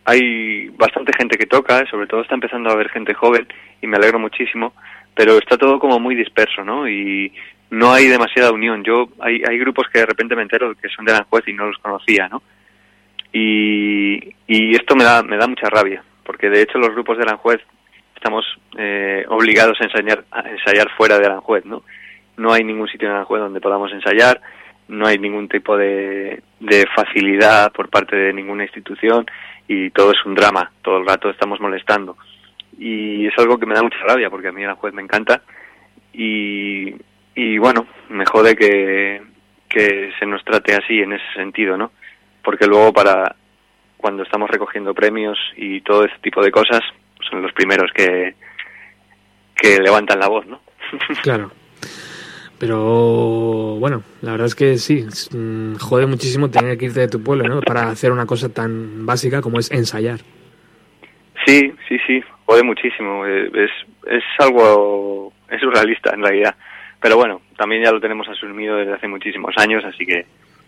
[0.06, 3.46] hay bastante gente que toca, sobre todo está empezando a haber gente joven
[3.82, 4.72] y me alegro muchísimo,
[5.14, 6.88] pero está todo como muy disperso, ¿no?
[6.88, 7.32] Y
[7.70, 8.84] no hay demasiada unión.
[8.84, 11.66] Yo hay, hay grupos que de repente me entero que son de Aranjuez y no
[11.66, 12.40] los conocía, ¿no?
[13.32, 17.24] Y, y esto me da me da mucha rabia, porque de hecho los grupos de
[17.24, 17.60] Aranjuez
[18.14, 18.44] estamos
[18.78, 21.82] eh, obligados a ensayar, a ensayar fuera de Aranjuez, ¿no?
[22.36, 24.40] No hay ningún sitio en Aranjuez donde podamos ensayar,
[24.86, 29.26] no hay ningún tipo de, de facilidad por parte de ninguna institución
[29.68, 32.16] y todo es un drama, todo el rato estamos molestando.
[32.78, 35.42] Y es algo que me da mucha rabia porque a mí Aranjuez me encanta
[36.12, 36.94] y,
[37.34, 39.22] y bueno, me jode que,
[39.68, 41.92] que se nos trate así en ese sentido, ¿no?
[42.42, 43.34] Porque luego para
[43.96, 46.80] cuando estamos recogiendo premios y todo ese tipo de cosas,
[47.28, 48.34] son los primeros que,
[49.54, 50.60] que levantan la voz, ¿no?
[51.22, 51.50] Claro.
[52.58, 55.04] Pero bueno, la verdad es que sí,
[55.36, 57.60] mm, jode muchísimo tener que irte de tu pueblo.
[57.60, 60.20] Para hacer una cosa tan básica como es ensayar.
[61.44, 63.26] Sí, sí, sí, jode muchísimo.
[63.26, 63.70] Eh, Es,
[64.10, 66.54] es algo, es surrealista en realidad.
[67.00, 70.24] Pero bueno, también ya lo tenemos asumido desde hace muchísimos años, así que,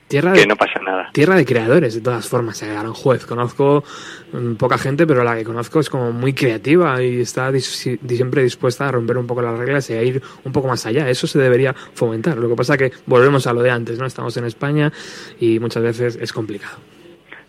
[0.09, 1.11] Tierra que de, no pasa nada.
[1.13, 3.27] tierra de creadores, de todas formas, eh, Aranjuez.
[3.27, 3.85] Conozco
[4.33, 8.43] mm, poca gente, pero la que conozco es como muy creativa y está dis- siempre
[8.43, 11.09] dispuesta a romper un poco las reglas y a ir un poco más allá.
[11.11, 12.39] Eso se debería fomentar.
[12.39, 14.07] Lo que pasa que volvemos a lo de antes, ¿no?
[14.07, 14.91] Estamos en España
[15.39, 16.79] y muchas veces es complicado.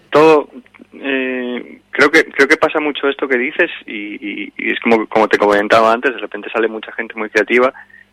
[0.10, 0.50] todo
[0.94, 5.06] eh, creo que creo que pasa mucho esto que dices y, y- y es como
[5.08, 7.72] como te comentaba antes de repente sale mucha gente muy creativa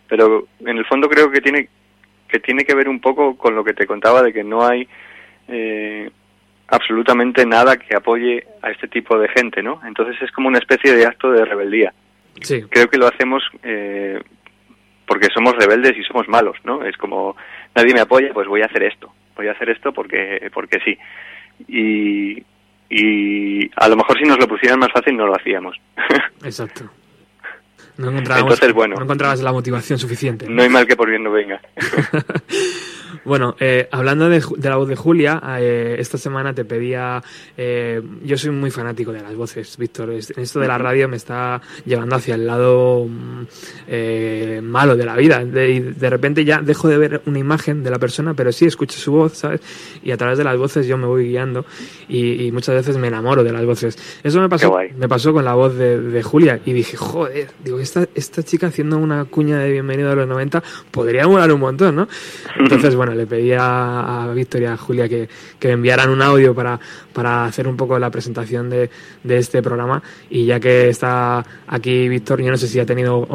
[0.09, 1.69] pero en el fondo creo que tiene
[2.29, 4.89] que tiene que ver un poco con lo que te contaba de que no hay
[5.49, 6.11] eh,
[6.69, 10.95] absolutamente nada que apoye a este tipo de gente no entonces es como una especie
[10.95, 11.93] de acto de rebeldía
[12.43, 14.21] Sí, creo que lo hacemos eh,
[15.07, 16.85] porque somos rebeldes y somos malos, ¿no?
[16.85, 17.37] Es como
[17.75, 20.99] nadie me apoya, pues voy a hacer esto, voy a hacer esto porque porque sí.
[21.69, 22.43] Y
[22.89, 25.77] y a lo mejor si nos lo pusieran más fácil no lo hacíamos.
[26.45, 26.91] exacto.
[27.99, 28.97] No encontrábamos, Entonces, bueno.
[28.97, 30.47] no encontrabas la motivación suficiente.
[30.49, 31.61] no hay mal que por bien no venga.
[33.25, 37.23] Bueno, eh, hablando de, de la voz de Julia, eh, esta semana te pedía.
[37.57, 40.11] eh, yo soy muy fanático de las voces, Víctor.
[40.11, 43.43] Es- Esto de la radio me está llevando hacia el lado mm,
[43.89, 45.45] eh, malo de la vida.
[45.45, 48.99] De, de repente ya dejo de ver una imagen de la persona, pero sí escucho
[48.99, 49.61] su voz, ¿sabes?
[50.03, 51.65] Y a través de las voces yo me voy guiando
[52.09, 53.97] y, y muchas veces me enamoro de las voces.
[54.23, 57.79] Eso me pasó, me pasó con la voz de, de Julia y dije, joder, digo,
[57.81, 61.97] esta, esta chica haciendo una cuña de bienvenido a los 90 podría molar un montón,
[61.97, 62.09] ¿no?
[62.59, 66.23] Entonces, bueno, le pedí a, a Víctor y a Julia que, que me enviaran un
[66.23, 66.79] audio para,
[67.13, 68.91] para hacer un poco la presentación de,
[69.23, 73.27] de este programa y ya que está aquí Víctor, yo no sé si ha tenido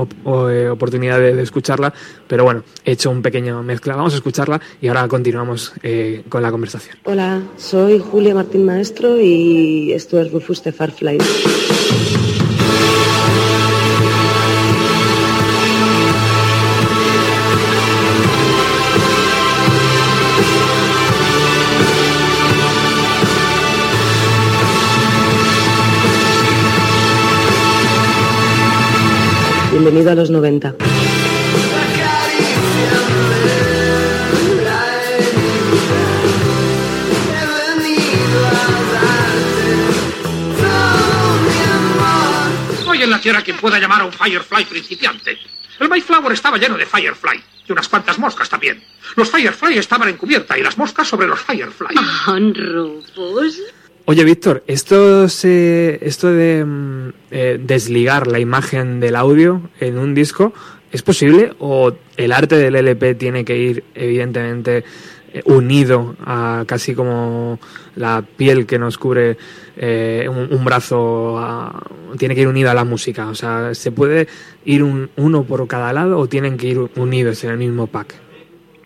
[0.50, 1.94] eh, oportunidad de, de escucharla,
[2.28, 3.96] pero bueno, he hecho un pequeño mezcla.
[3.96, 6.98] Vamos a escucharla y ahora continuamos eh, con la conversación.
[7.04, 11.18] Hola, soy Julia Martín Maestro y esto es Rufus de Farfly.
[29.82, 30.76] Bienvenido a los 90.
[42.86, 45.40] No hay en la Tierra quien pueda llamar a un Firefly principiante.
[45.80, 48.84] El Mayflower estaba lleno de Firefly y unas cuantas moscas también.
[49.16, 51.96] Los Firefly estaban en cubierta y las moscas sobre los Firefly.
[52.54, 53.58] Rufus.
[54.12, 60.14] Oye, Víctor, esto, se, esto de mm, eh, desligar la imagen del audio en un
[60.14, 60.52] disco,
[60.92, 61.54] ¿es posible?
[61.60, 64.84] ¿O el arte del LP tiene que ir, evidentemente,
[65.34, 67.58] eh, unido a casi como
[67.96, 69.38] la piel que nos cubre
[69.78, 71.40] eh, un, brazo,
[72.18, 73.30] tiene que ir unido a la música?
[73.30, 74.28] O sea, ¿se puede
[74.66, 78.16] ir un- uno por cada lado o tienen que ir unidos en el mismo pack?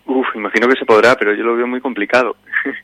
[0.04, 2.36] Uf, imagino que se podrá, pero yo lo veo muy complicado.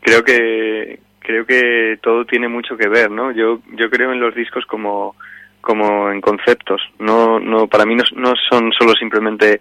[0.00, 3.32] creo que creo que todo tiene mucho que ver, ¿no?
[3.32, 5.16] Yo yo creo en los discos como
[5.60, 6.80] como en conceptos.
[7.00, 9.60] No no para mí no, no son solo simplemente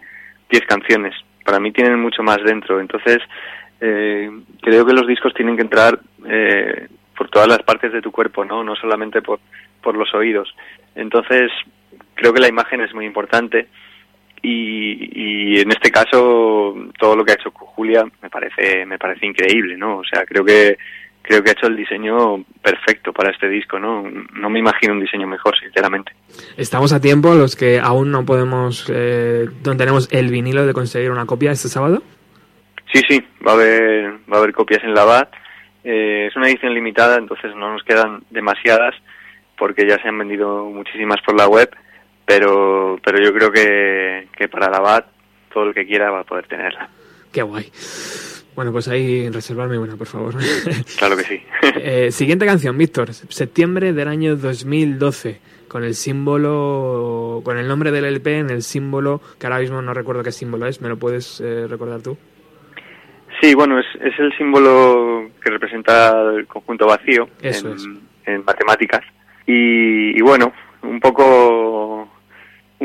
[0.49, 1.15] 10 canciones.
[1.43, 2.79] Para mí tienen mucho más dentro.
[2.79, 3.17] Entonces
[3.81, 4.29] eh,
[4.61, 6.87] creo que los discos tienen que entrar eh,
[7.17, 8.63] por todas las partes de tu cuerpo, ¿no?
[8.63, 9.39] No solamente por
[9.81, 10.55] por los oídos.
[10.93, 11.51] Entonces
[12.13, 13.67] creo que la imagen es muy importante
[14.41, 19.25] y, y en este caso todo lo que ha hecho Julia me parece me parece
[19.25, 20.77] increíble no o sea creo que
[21.27, 24.03] creo que ha hecho el diseño perfecto para este disco no
[24.33, 26.11] no me imagino un diseño mejor sinceramente
[26.57, 31.11] Estamos a tiempo, los que aún no podemos, eh, no tenemos el vinilo de conseguir
[31.11, 32.03] una copia este sábado.
[32.93, 35.29] sí sí va a haber va a haber copias en la BAT
[35.83, 38.95] Eh, es una edición limitada entonces no nos quedan demasiadas
[39.57, 41.69] porque ya se han vendido muchísimas por la web
[42.25, 45.05] pero pero yo creo que, que para la BAT
[45.53, 46.89] todo el que quiera va a poder tenerla
[47.31, 47.69] Qué guay.
[48.55, 50.35] Bueno, pues ahí reservarme una, por favor.
[50.97, 51.41] claro que sí
[51.77, 53.13] Eh, siguiente canción, Víctor.
[53.13, 55.39] Septiembre del año 2012.
[55.67, 59.93] con el símbolo, con el nombre del LP en el símbolo, que ahora mismo no
[59.93, 62.17] recuerdo qué símbolo es, ¿me lo puedes eh, recordar tú?
[63.41, 67.85] Sí, bueno, es, es el símbolo que representa el conjunto vacío Eso en, es.
[68.25, 69.01] en matemáticas.
[69.45, 70.53] Y, y bueno,
[70.83, 72.07] un poco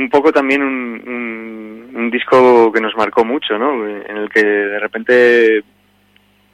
[0.01, 3.87] un poco también un, un, disco que nos marcó mucho, ¿no?
[3.87, 5.63] En el que de repente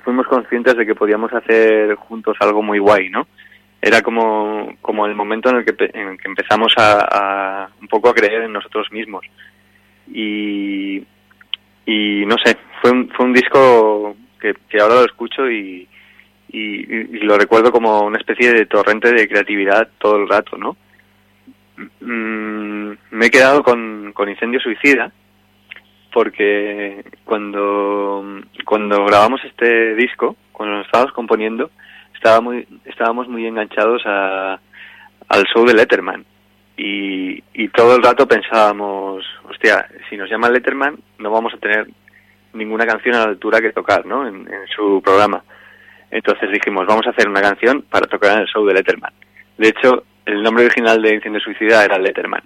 [0.05, 3.26] fuimos conscientes de que podíamos hacer juntos algo muy guay, ¿no?
[3.80, 8.09] Era como, como el momento en el que, en el que empezamos a, un poco
[8.09, 9.24] a creer en nosotros mismos.
[10.12, 11.05] Y,
[11.86, 15.88] y no sé, fue un, fue un disco que, que ahora lo escucho y,
[16.49, 20.76] y, y lo recuerdo como una especie de torrente de creatividad todo el rato, ¿no?
[22.01, 25.12] Mm, me he quedado con, con Incendio Suicida
[26.12, 28.24] porque cuando,
[28.64, 31.70] cuando grabamos este disco, cuando lo estábamos componiendo,
[32.14, 34.59] estaba muy, estábamos muy enganchados a,
[35.29, 36.24] al show de Letterman.
[36.79, 41.87] Y, y todo el rato pensábamos, hostia, si nos llama Letterman no vamos a tener
[42.55, 44.27] ninguna canción a la altura que tocar, ¿no?
[44.27, 45.45] En, en su programa.
[46.11, 49.12] Entonces dijimos, vamos a hacer una canción para tocar en el show de Letterman.
[49.59, 52.43] De hecho, el nombre original de Incendio Suicida era Letterman,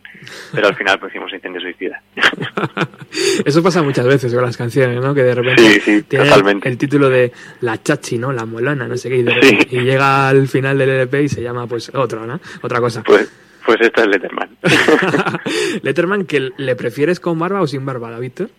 [0.52, 2.00] pero al final pusimos Incendio Suicida.
[3.44, 5.14] Eso pasa muchas veces con las canciones, ¿no?
[5.14, 6.26] Que de repente Sí, sí, tiene
[6.62, 8.32] el título de La Chachi, ¿no?
[8.32, 9.26] La Molona, no sé qué, y, Sí.
[9.26, 12.40] repente- y llega al final del LP y se llama pues otro, ¿no?
[12.62, 13.02] Otra cosa.
[13.02, 13.30] Pues,
[13.66, 14.48] pues esto es Letterman.
[15.82, 18.50] Letterman, que le prefieres con barba o sin barba, Víctor?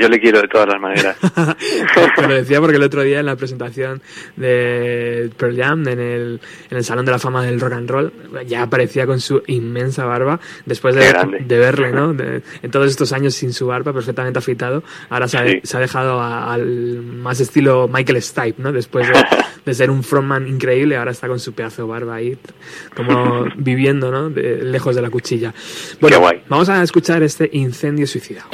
[0.00, 1.16] Yo le quiero de todas las maneras.
[2.16, 4.02] Te lo decía porque el otro día en la presentación
[4.36, 6.40] de Pearl Jam en el,
[6.70, 8.12] en el Salón de la Fama del Rock and Roll
[8.46, 11.12] ya aparecía con su inmensa barba después de,
[11.46, 12.12] de verle, ¿no?
[12.14, 14.82] De- en todos estos años sin su barba, perfectamente afeitado.
[15.10, 15.60] Ahora se ha, Sí.
[15.62, 18.72] se ha dejado a- al más estilo Michael Stipe, ¿no?
[18.72, 19.14] Después de,
[19.64, 22.36] de ser un frontman increíble, ahora está con su pedazo de barba ahí,
[22.96, 24.30] como viviendo, ¿no?
[24.30, 25.52] De- lejos de la cuchilla.
[26.00, 26.42] Bueno, Qué guay.
[26.48, 28.44] vamos a escuchar este incendio suicida.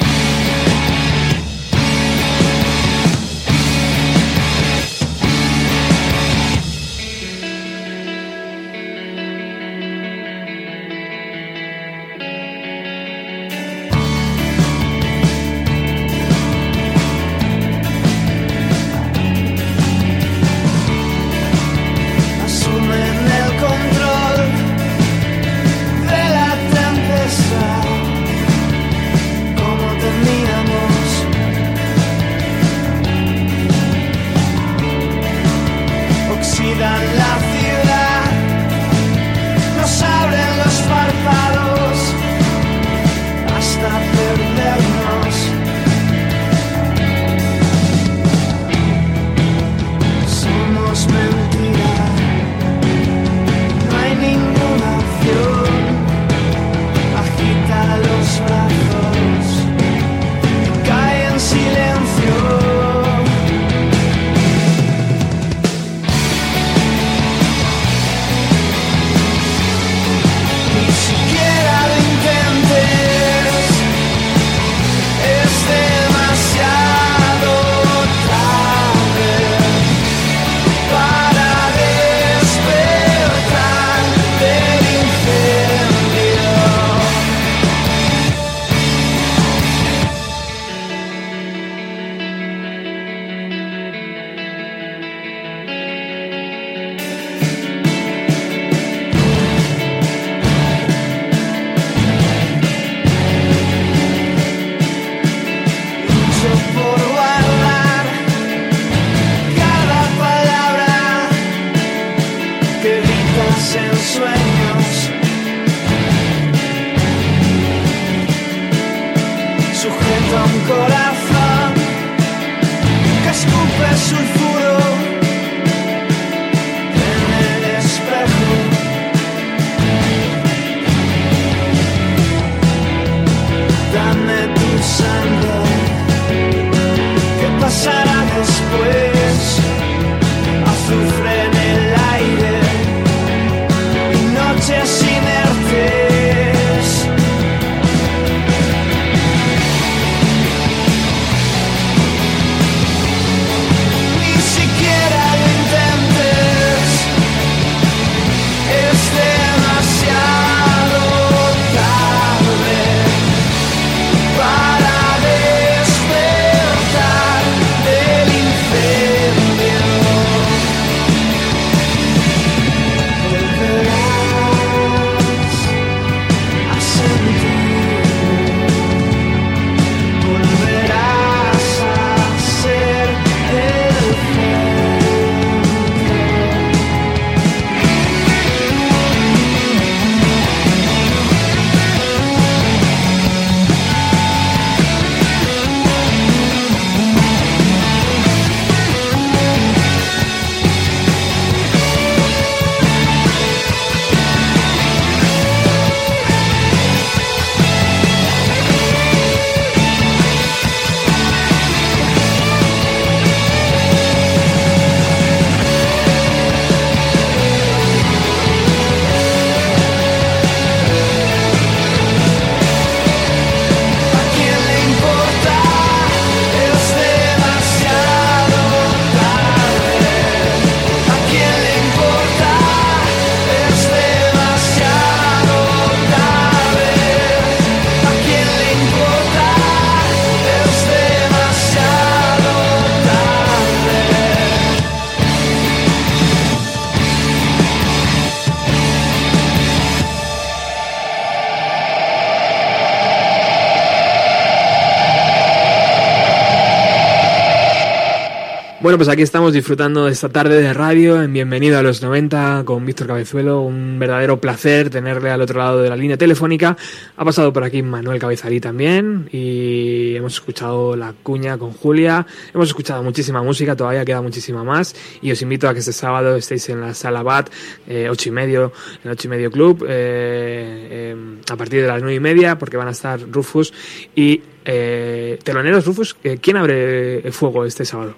[258.99, 262.85] Pues aquí estamos disfrutando de esta tarde de radio en Bienvenido a los 90 con
[262.85, 263.61] Víctor Cabezuelo.
[263.61, 266.75] Un verdadero placer tenerle al otro lado de la línea telefónica.
[267.15, 272.27] Ha pasado por aquí Manuel Cabezalí también y hemos escuchado La Cuña con Julia.
[272.53, 276.35] Hemos escuchado muchísima música, todavía queda muchísima más y os invito a que este sábado
[276.35, 277.49] estéis en la Sala BAT,
[277.87, 281.15] eh, ocho y medio, en el ocho y medio club, eh, eh,
[281.49, 283.73] a partir de las nueve y media porque van a estar Rufus
[284.13, 286.17] y eh, teloneros Rufus.
[286.41, 288.17] ¿Quién abre el fuego este sábado?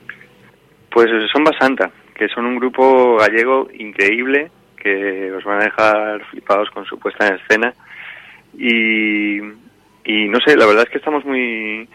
[0.91, 6.69] Pues son Basanta, que son un grupo gallego increíble, que os van a dejar flipados
[6.71, 7.73] con su puesta en escena.
[8.57, 9.37] Y,
[10.03, 11.87] y no sé, la verdad es que estamos muy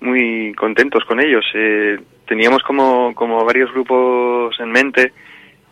[0.00, 1.44] muy contentos con ellos.
[1.54, 5.12] Eh, teníamos como, como varios grupos en mente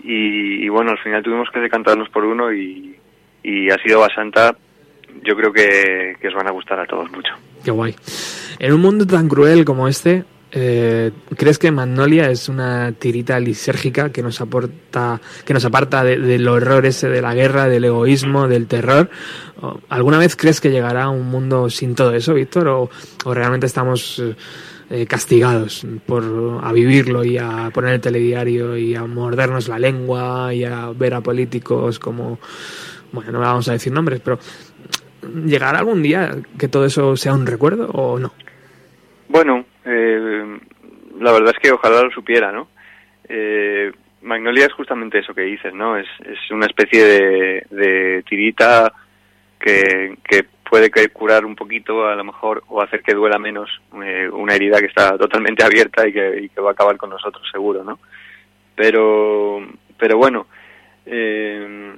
[0.03, 2.97] y, bueno, al final tuvimos que decantarnos por uno y,
[3.43, 4.57] y ha sido Basanta.
[5.23, 7.33] Yo creo que, que os van a gustar a todos mucho.
[7.65, 7.95] Qué guay.
[8.59, 10.25] En un mundo tan cruel como este,
[10.57, 16.19] eh, ¿crees que Magnolia es una tirita lisérgica que nos aporta, que nos aparta de-
[16.19, 19.11] del horror ese de la guerra, del egoísmo, del terror?
[19.61, 22.69] ¿O ¿Alguna vez crees que llegará un mundo sin todo eso, Víctor?
[22.69, 22.89] ¿O,
[23.25, 24.37] o realmente estamos eh,
[24.91, 30.55] eh, castigados por a vivirlo y a poner el telediario y a mordernos la lengua
[30.55, 32.39] y a ver a políticos como,
[33.11, 34.39] bueno, no vamos a decir nombres, pero
[35.47, 38.33] ¿llegará algún día que todo eso sea un recuerdo o no?
[39.29, 40.59] Bueno, eh,
[41.19, 42.69] la verdad es que ojalá lo supiera, ¿no?
[43.29, 45.97] Eh, Magnolia es justamente eso que dices, ¿no?
[45.97, 48.93] Es, es una especie de, tirita
[49.59, 53.71] que, que puede curar un poquito, a lo mejor, o hacer que duela menos
[54.03, 57.47] eh, una herida que está totalmente abierta y que, que va a acabar con nosotros,
[57.51, 57.99] seguro, ¿no?
[58.75, 59.67] Pero,
[59.99, 60.47] pero bueno,
[61.07, 61.95] eh,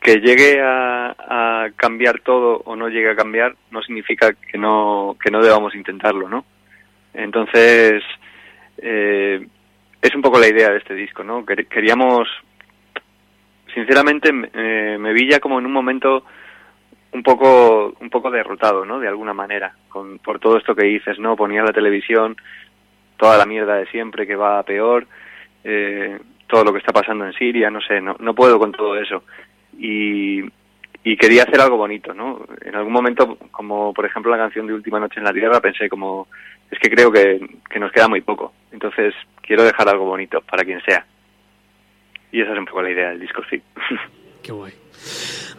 [0.00, 5.16] que llegue a, a cambiar todo o no llegue a cambiar no significa que no
[5.22, 6.44] que no debamos intentarlo no
[7.14, 8.02] entonces
[8.78, 9.46] eh,
[10.00, 12.28] es un poco la idea de este disco no Quer- queríamos
[13.74, 16.24] sinceramente eh, me vi ya como en un momento
[17.12, 21.18] un poco un poco derrotado no de alguna manera con por todo esto que dices
[21.18, 22.36] no ponía la televisión
[23.16, 25.06] toda la mierda de siempre que va a peor
[25.64, 28.96] eh, todo lo que está pasando en Siria no sé no no puedo con todo
[28.96, 29.22] eso.
[29.78, 30.42] Y,
[31.02, 32.44] y quería hacer algo bonito, ¿no?
[32.62, 35.88] En algún momento, como por ejemplo la canción de Última Noche en la Tierra, pensé
[35.88, 36.28] como,
[36.70, 37.40] es que creo que,
[37.70, 41.04] que nos queda muy poco, entonces quiero dejar algo bonito para quien sea.
[42.32, 43.60] Y esa es un poco la idea del disco, sí.
[44.42, 44.72] Qué guay.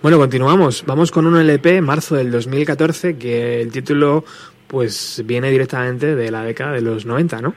[0.01, 0.83] Bueno, continuamos.
[0.85, 4.23] Vamos con un LP, marzo del 2014, que el título
[4.67, 7.53] pues viene directamente de la década de los 90, ¿no?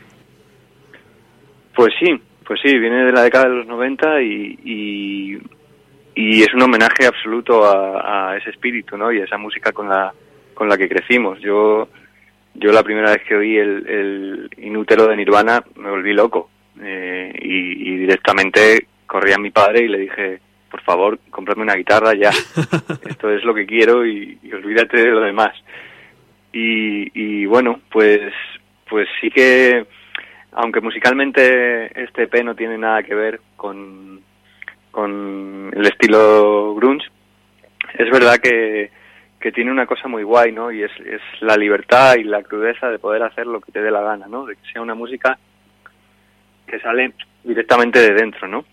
[1.74, 5.38] Pues sí, pues sí, viene de la década de los 90 y, y,
[6.14, 9.12] y es un homenaje absoluto a, a ese espíritu, ¿no?
[9.12, 10.12] Y a esa música con la,
[10.54, 11.40] con la que crecimos.
[11.40, 11.88] Yo,
[12.54, 16.50] yo la primera vez que oí el, el Inútero de Nirvana me volví loco
[16.80, 20.40] eh, y, y directamente corrí a mi padre y le dije,
[20.70, 22.30] por favor, cómprame una guitarra ya.
[23.08, 25.52] Esto es lo que quiero y, y olvídate de lo demás.
[26.52, 28.32] Y, y bueno, pues,
[28.88, 29.84] pues sí que
[30.52, 34.20] aunque musicalmente este EP no tiene nada que ver con,
[34.94, 37.08] con el estilo grunge,
[37.98, 38.90] es verdad que,
[39.40, 40.70] que tiene una cosa muy guay, ¿no?
[40.70, 43.90] Y es, es la libertad y la crudeza de poder hacer lo que te dé
[43.90, 44.46] la gana, ¿no?
[44.46, 45.36] De que sea una música
[46.66, 48.64] que sale directamente de dentro, ¿no?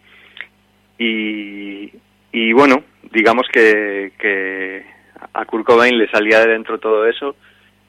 [1.00, 1.92] Y,
[2.32, 4.86] y bueno, digamos que, que
[5.34, 7.36] a Kurt Cobain le salía de dentro todo eso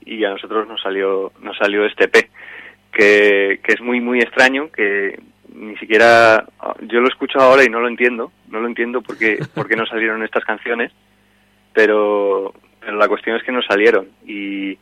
[0.07, 2.30] y a nosotros nos salió, nos salió este EP
[2.93, 5.20] que, que es muy muy extraño que
[5.55, 6.44] ni siquiera
[6.82, 9.86] yo lo escucho ahora y no lo entiendo no lo entiendo porque por qué no
[9.86, 10.92] salieron estas canciones
[11.72, 14.72] pero, pero la cuestión es que no salieron y,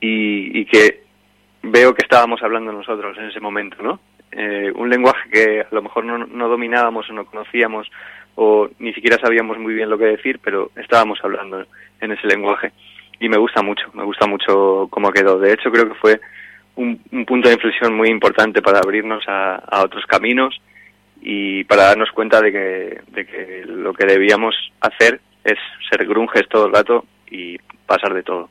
[0.00, 1.04] y, y que
[1.62, 4.00] veo que estábamos hablando nosotros en ese momento no
[4.32, 7.90] eh, un lenguaje que a lo mejor no, no dominábamos o no conocíamos
[8.36, 11.66] o ni siquiera sabíamos muy bien lo que decir pero estábamos hablando
[12.00, 12.72] en ese lenguaje.
[13.18, 16.20] Y me gusta mucho me gusta mucho cómo quedó de hecho creo que fue
[16.76, 20.60] un, un, punto de inflexión muy importante para abrirnos a, a, otros caminos
[21.20, 25.58] y para darnos cuenta de que, de que lo que debíamos hacer es
[25.88, 28.48] ser grunges todo el rato y pasar de todo.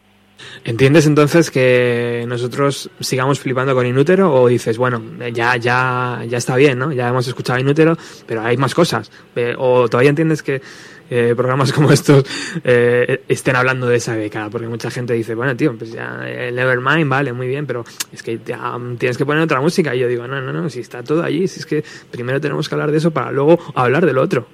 [0.63, 5.01] ¿Entiendes entonces que nosotros sigamos flipando con Inútero o dices, bueno,
[5.33, 6.91] ya, ya, ya está bien, ¿no?
[6.91, 9.11] Ya hemos escuchado Inútero, pero hay más cosas.
[9.57, 10.61] O todavía entiendes que
[11.09, 12.23] eh, programas como estos
[12.63, 16.55] eh, estén hablando de esa década, porque mucha gente dice, bueno, tío, pues ya el
[16.55, 19.95] Nevermind, vale, muy bien, pero es que ya tienes que poner otra música.
[19.95, 22.67] Y yo digo, no, no, no, si está todo allí, si es que primero tenemos
[22.69, 24.47] que hablar de eso para luego hablar del otro.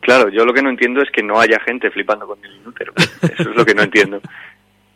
[0.00, 2.94] Claro, yo lo que no entiendo es que no haya gente flipando con el inútero.
[3.22, 4.22] Eso es lo que no entiendo.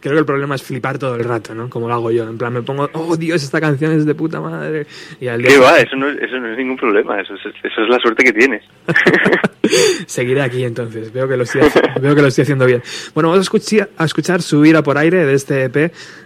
[0.00, 1.68] Creo que el problema es flipar todo el rato, ¿no?
[1.70, 2.28] Como lo hago yo.
[2.28, 4.86] En plan, me pongo, oh Dios, esta canción es de puta madre.
[5.20, 5.78] Y al día ¿Qué va?
[5.78, 8.32] Eso no, es- eso no es ningún problema, eso es, eso es la suerte que
[8.32, 8.62] tienes.
[10.06, 11.12] Seguiré aquí entonces.
[11.12, 11.62] Veo que lo estoy,
[12.00, 12.82] veo que lo estoy haciendo bien.
[13.14, 15.76] Bueno, vamos a escuchar, a escuchar Subir a por aire de este EP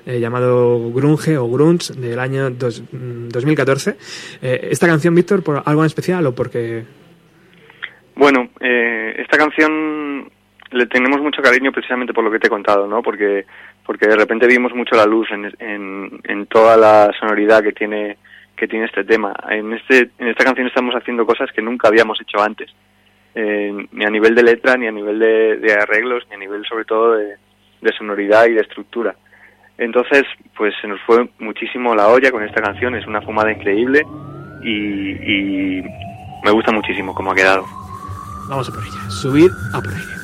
[0.06, 3.96] eh, llamado Grunge o Grunge del año dos- mm, 2014.
[4.42, 6.84] Eh, ¿Esta canción, Víctor, por algo en especial o porque.?
[8.14, 10.30] Bueno, eh, esta canción
[10.72, 13.02] le tenemos mucho cariño precisamente por lo que te he contado, ¿no?
[13.02, 13.46] Porque,
[13.84, 18.16] porque de repente vimos mucho la luz en, en, en toda la sonoridad que tiene,
[18.62, 19.34] que tiene este tema.
[19.50, 22.70] En, este, en esta canción estamos haciendo cosas que nunca habíamos hecho antes,
[23.34, 26.84] eh, ni a nivel de letra, ni a nivel de, arreglos, ni a nivel sobre
[26.84, 27.36] todo de,
[27.98, 29.16] sonoridad y de estructura.
[29.78, 30.22] Entonces,
[30.56, 34.02] pues se nos fue muchísimo la olla con esta canción, es una fumada increíble
[34.62, 35.82] y,
[36.44, 37.64] me gusta muchísimo cómo ha quedado.
[38.48, 39.10] Vamos a por ella.
[39.10, 40.21] Subir a por aire.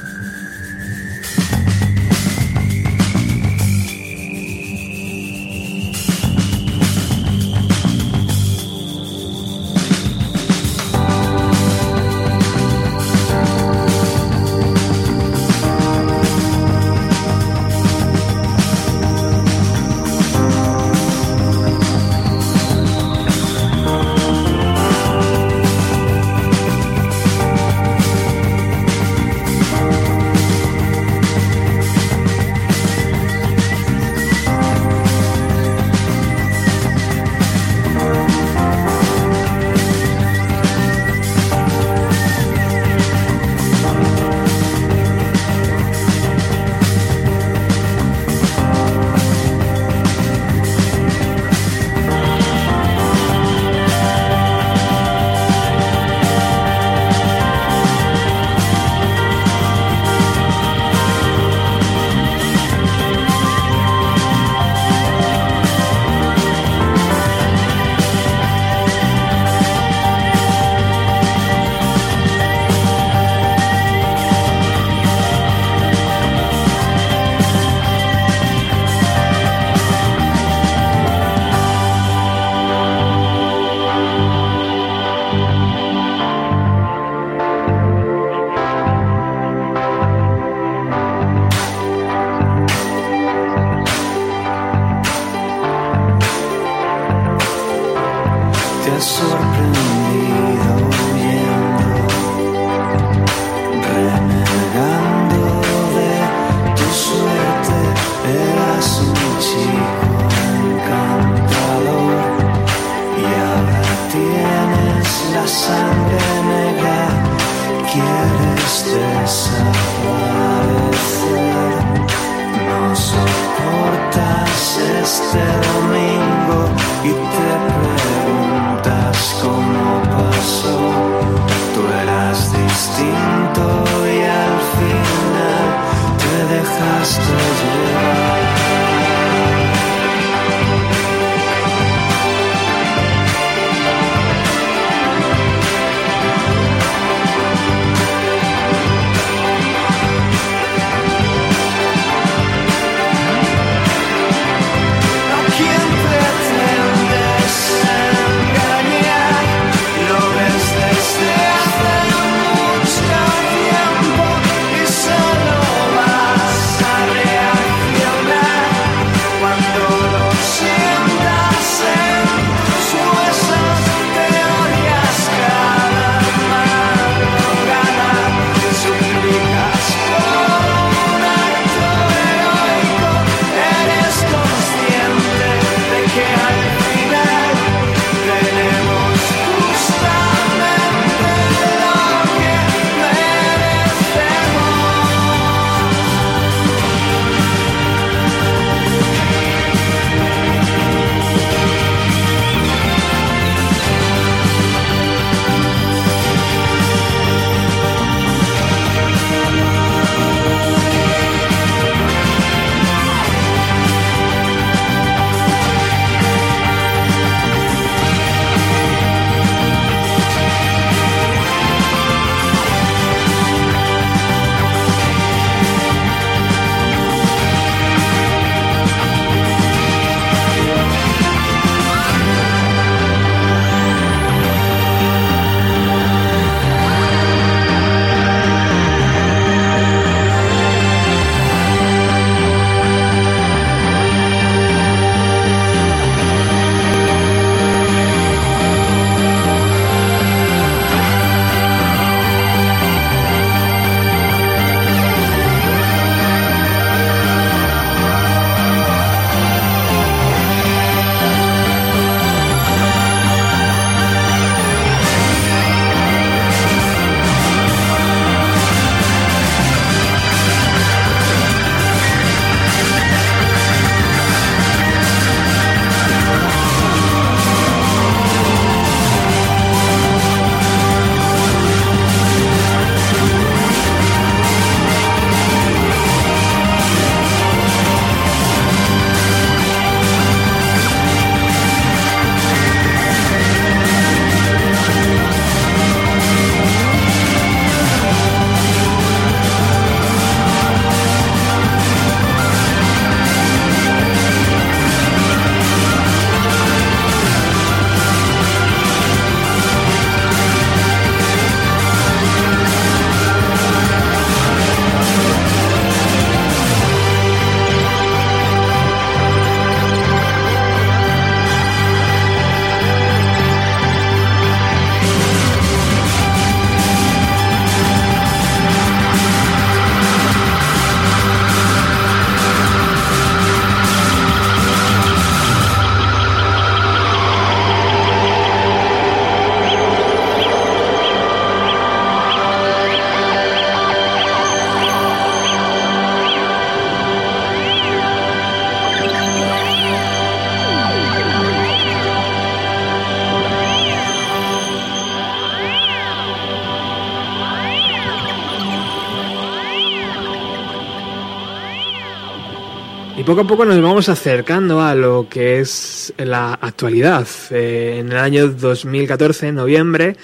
[363.29, 367.27] Poco a poco nos vamos acercando a lo que es la actualidad.
[367.51, 370.17] Eh, en el año 2014, en noviembre,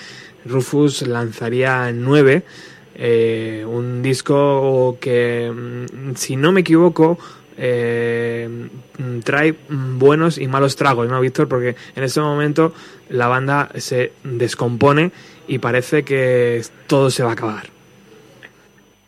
[0.47, 2.45] Rufus lanzaría 9,
[2.95, 7.19] eh, un disco que, mm, si no me equivoco,
[7.59, 8.49] eh,
[9.23, 11.47] trae buenos y malos tragos, ¿no, Víctor?
[11.47, 12.73] Porque en ese momento
[13.11, 15.11] la banda se descompone
[15.47, 17.65] y parece que todo se va a acabar.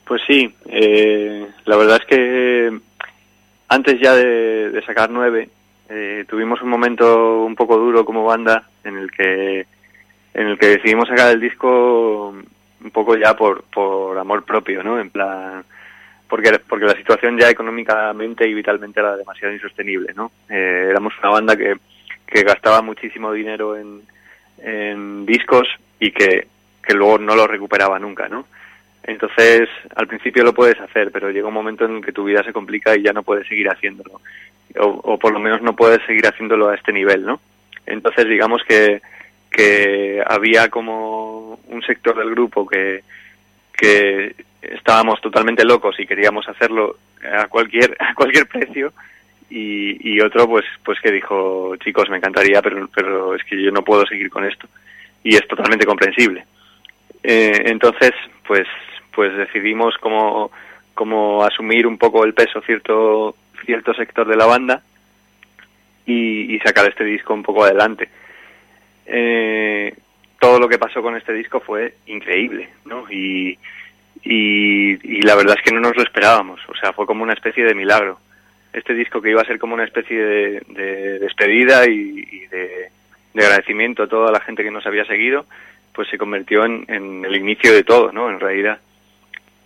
[0.05, 0.55] Pues sí,
[1.65, 2.87] la verdad es que
[3.69, 5.49] antes ya de, sacar nueve,
[5.89, 9.67] eh, tuvimos un momento un poco duro como banda en el que
[10.35, 15.01] en el que decidimos sacar el disco un poco ya por, por amor propio, ¿no?
[15.01, 15.65] En plan,
[16.29, 20.31] porque, porque la situación ya económicamente y vitalmente era demasiado insostenible, ¿no?
[20.51, 21.77] Eh, éramos una banda que,
[22.27, 24.03] que gastaba muchísimo dinero en,
[24.59, 26.49] en discos y que,
[26.83, 28.47] que luego no lo recuperaba nunca, ¿no?
[29.07, 32.53] Entonces, al principio lo puedes hacer, pero llega un momento en que tu vida se
[32.53, 34.21] complica y ya no puedes seguir haciéndolo.
[34.79, 37.41] O, o por lo menos no puedes seguir haciéndolo a este nivel, ¿no?
[37.87, 39.01] Entonces, digamos que,
[39.49, 43.05] que había como un sector del grupo que,
[43.73, 48.93] que estábamos totalmente locos y queríamos hacerlo a cualquier, a cualquier precio
[49.49, 53.71] y, y otro pues, pues que dijo, chicos, me encantaría, pero, pero es que yo
[53.71, 54.67] no puedo seguir con esto.
[55.23, 56.45] Y es totalmente comprensible.
[57.23, 58.13] Eh, entonces,
[58.47, 58.67] pues,
[59.17, 60.51] pues decidimos como,
[61.43, 64.83] asumir un poco el peso cierto, cierto sector de la banda
[66.05, 68.09] y, sacar este disco un poco adelante.
[69.07, 69.95] Eh,
[70.39, 73.11] todo lo que pasó con este disco fue increíble, ¿no?
[73.11, 73.59] Y,
[74.23, 77.65] y, la verdad es que no nos lo esperábamos, o sea, fue como una especie
[77.65, 78.19] de milagro.
[78.73, 82.91] Este disco que iba a ser como una especie de, de despedida y, y de,
[83.33, 85.47] de, agradecimiento a toda la gente que nos había seguido,
[85.95, 88.29] pues se convirtió en, en el inicio de todo, ¿no?
[88.29, 88.79] En realidad.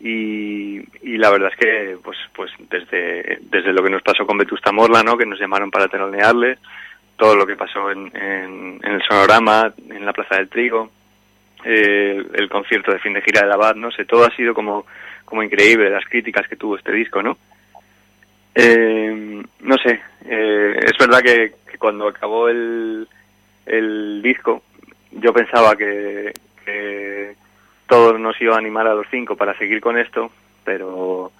[0.02, 4.38] Y, y, la verdad es que pues pues desde desde lo que nos pasó con
[4.38, 6.56] Vetusta Morla no que nos llamaron para telonearle
[7.18, 10.90] todo lo que pasó en, en, el sonorama en la plaza del trigo
[11.66, 14.54] eh, el concierto de fin de gira de la Abad no sé todo ha sido
[14.54, 14.86] como
[15.26, 17.36] como increíble las críticas que tuvo este disco no
[18.54, 23.06] eh, no sé eh, es verdad que, que, cuando acabó el
[23.66, 24.62] el disco
[25.12, 26.32] yo pensaba que,
[26.64, 27.34] que
[27.90, 30.30] todos nos iba a animar a los cinco para seguir con esto,
[30.64, 31.32] pero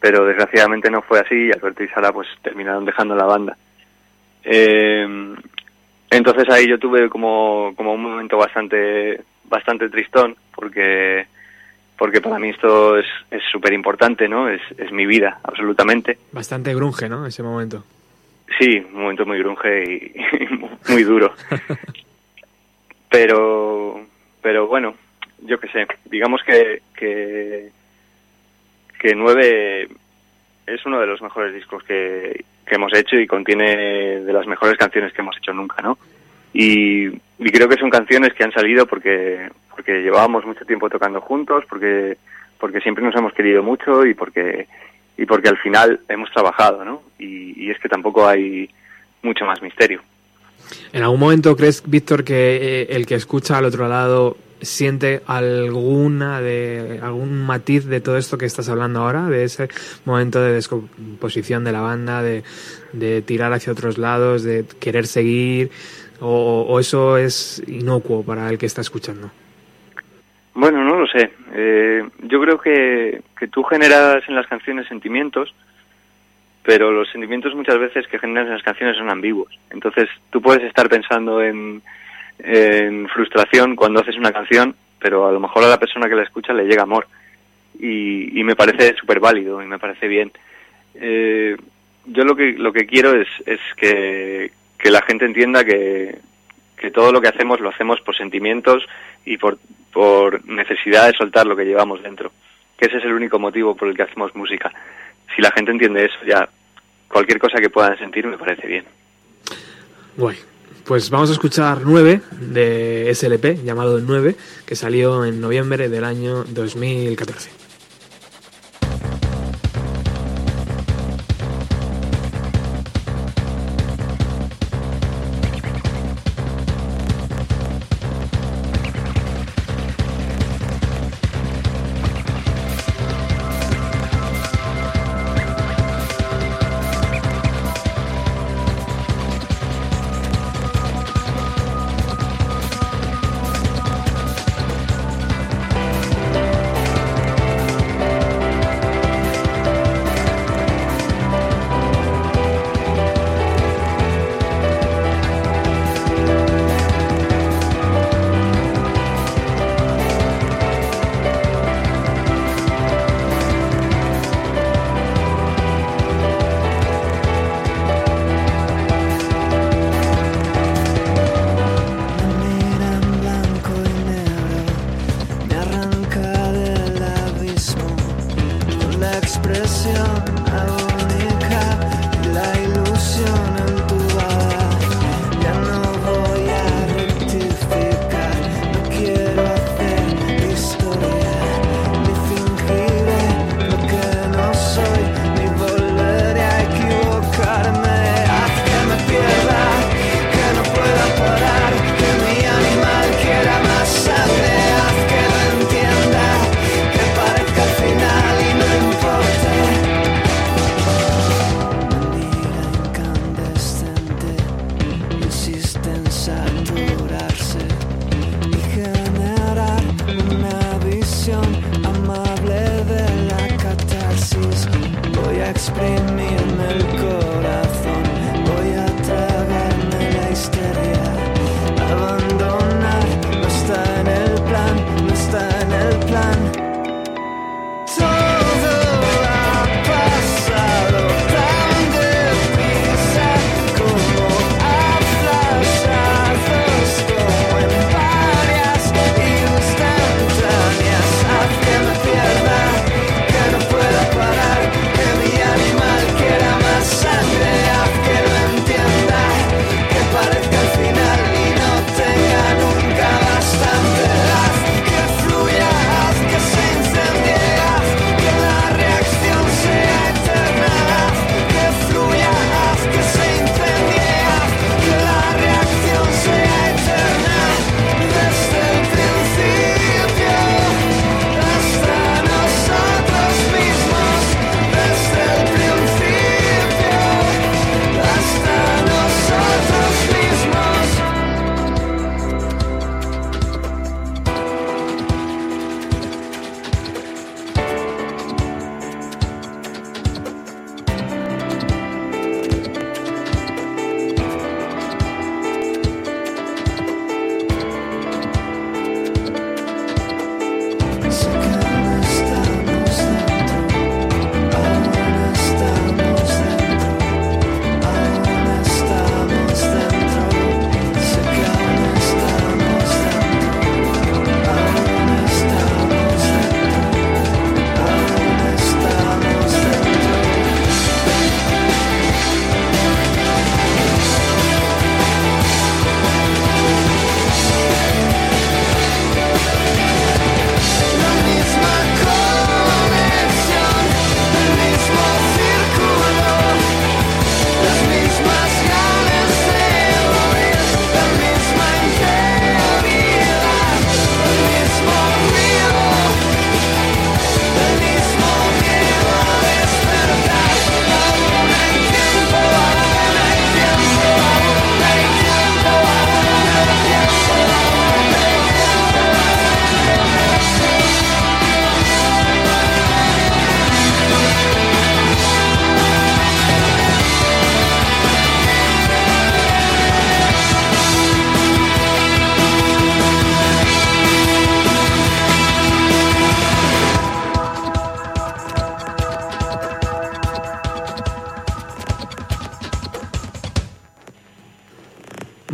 [0.00, 3.56] pero desgraciadamente no fue así y Alberto y Sara pues terminaron dejando la banda.
[4.42, 5.34] Eh,
[6.10, 11.26] entonces ahí yo tuve como, como un momento bastante bastante tristón porque
[11.96, 13.06] porque para mí esto es
[13.50, 14.50] súper importante, ¿no?
[14.50, 16.18] Es, es mi vida, absolutamente.
[16.32, 17.24] Bastante grunge, ¿no?
[17.24, 17.84] Ese momento.
[18.58, 20.12] Sí, un momento muy grunge y,
[20.44, 21.32] y muy duro.
[23.08, 24.00] pero
[24.42, 24.94] pero bueno,
[25.46, 27.70] yo qué sé, digamos que, que,
[28.98, 29.88] que 9
[30.66, 34.76] es uno de los mejores discos que, que hemos hecho y contiene de las mejores
[34.76, 35.98] canciones que hemos hecho nunca, ¿no?
[36.52, 41.20] Y, y creo que son canciones que han salido porque, porque llevábamos mucho tiempo tocando
[41.20, 42.16] juntos, porque,
[42.58, 44.66] porque siempre nos hemos querido mucho y porque,
[45.16, 47.02] y porque al final hemos trabajado, ¿no?
[47.18, 48.68] Y, y es que tampoco hay
[49.22, 50.00] mucho más misterio.
[50.92, 56.40] ¿En algún momento crees, Víctor, que eh, el que escucha al otro lado siente alguna
[56.40, 59.68] de algún matiz de todo esto que estás hablando ahora, de ese
[60.04, 62.42] momento de descomposición de la banda, de,
[62.92, 65.70] de tirar hacia otros lados, de querer seguir,
[66.20, 69.30] o, eso es inocuo para el que está escuchando?
[70.54, 71.30] Bueno, no lo sé.
[71.52, 75.54] Eh, yo creo que, que tú generas en las canciones sentimientos,
[76.62, 79.58] pero los sentimientos muchas veces que generas en las canciones son ambiguos.
[79.70, 81.82] Entonces tú puedes estar pensando en
[82.38, 86.22] en frustración cuando haces una canción, pero a lo mejor a la persona que la
[86.22, 87.06] escucha le llega amor.
[87.78, 90.32] Y, y me parece súper válido y me parece bien.
[90.94, 91.56] Eh,
[92.06, 96.18] yo lo que, lo que quiero es, es que, que la gente entienda que,
[96.76, 98.86] que todo lo que hacemos lo hacemos por sentimientos
[99.24, 99.58] y por,
[99.92, 102.30] por necesidad de soltar lo que llevamos dentro.
[102.78, 104.70] Que ese es el único motivo por el que hacemos música.
[105.34, 106.48] Si la gente entiende eso, ya
[107.08, 108.84] cualquier cosa que puedan sentir me parece bien.
[110.16, 110.38] Bueno,
[110.86, 112.22] pues vamos a escuchar 9
[112.52, 117.65] de SLP, llamado 9, que salió en noviembre del año 2014.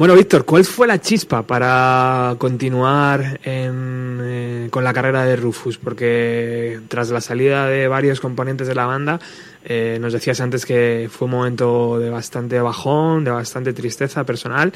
[0.02, 5.78] Bueno, Víctor, ¿cuál fue la chispa para continuar eh, con la carrera de Rufus?
[5.78, 9.20] Porque tras la salida de varios componentes de la banda,
[9.64, 14.72] eh, nos decías antes que fue un momento de bastante bajón, de bastante tristeza personal.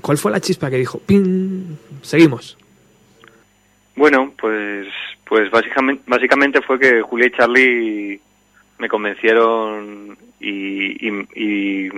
[0.00, 1.76] ¿Cuál fue la chispa que dijo, ¡ping!
[2.00, 2.56] Seguimos.
[3.96, 4.88] Bueno, pues,
[5.26, 8.20] pues básicamente, fue que Julia y Charlie
[8.78, 11.90] me convencieron y,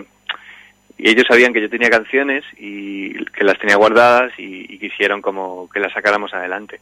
[1.02, 5.22] y ellos sabían que yo tenía canciones y que las tenía guardadas y, y quisieron
[5.22, 6.80] como que las sacáramos adelante.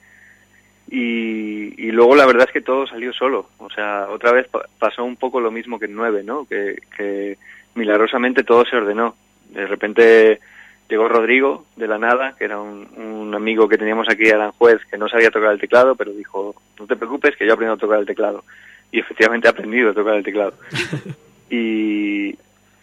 [0.90, 3.50] Y, y luego la verdad es que todo salió solo.
[3.58, 6.46] O sea, otra vez pa- pasó un poco lo mismo que en nueve, ¿no?
[6.46, 7.36] Que, que
[7.74, 9.14] milagrosamente todo se ordenó.
[9.50, 10.40] De repente
[10.88, 14.96] llegó Rodrigo de la nada, que era un, un amigo que teníamos aquí, Aranjuez, que
[14.96, 17.98] no sabía tocar el teclado, pero dijo, no te preocupes que yo aprendo a tocar
[18.00, 18.44] el teclado.
[18.90, 20.54] Y efectivamente he aprendido a tocar el teclado.
[21.50, 22.34] y,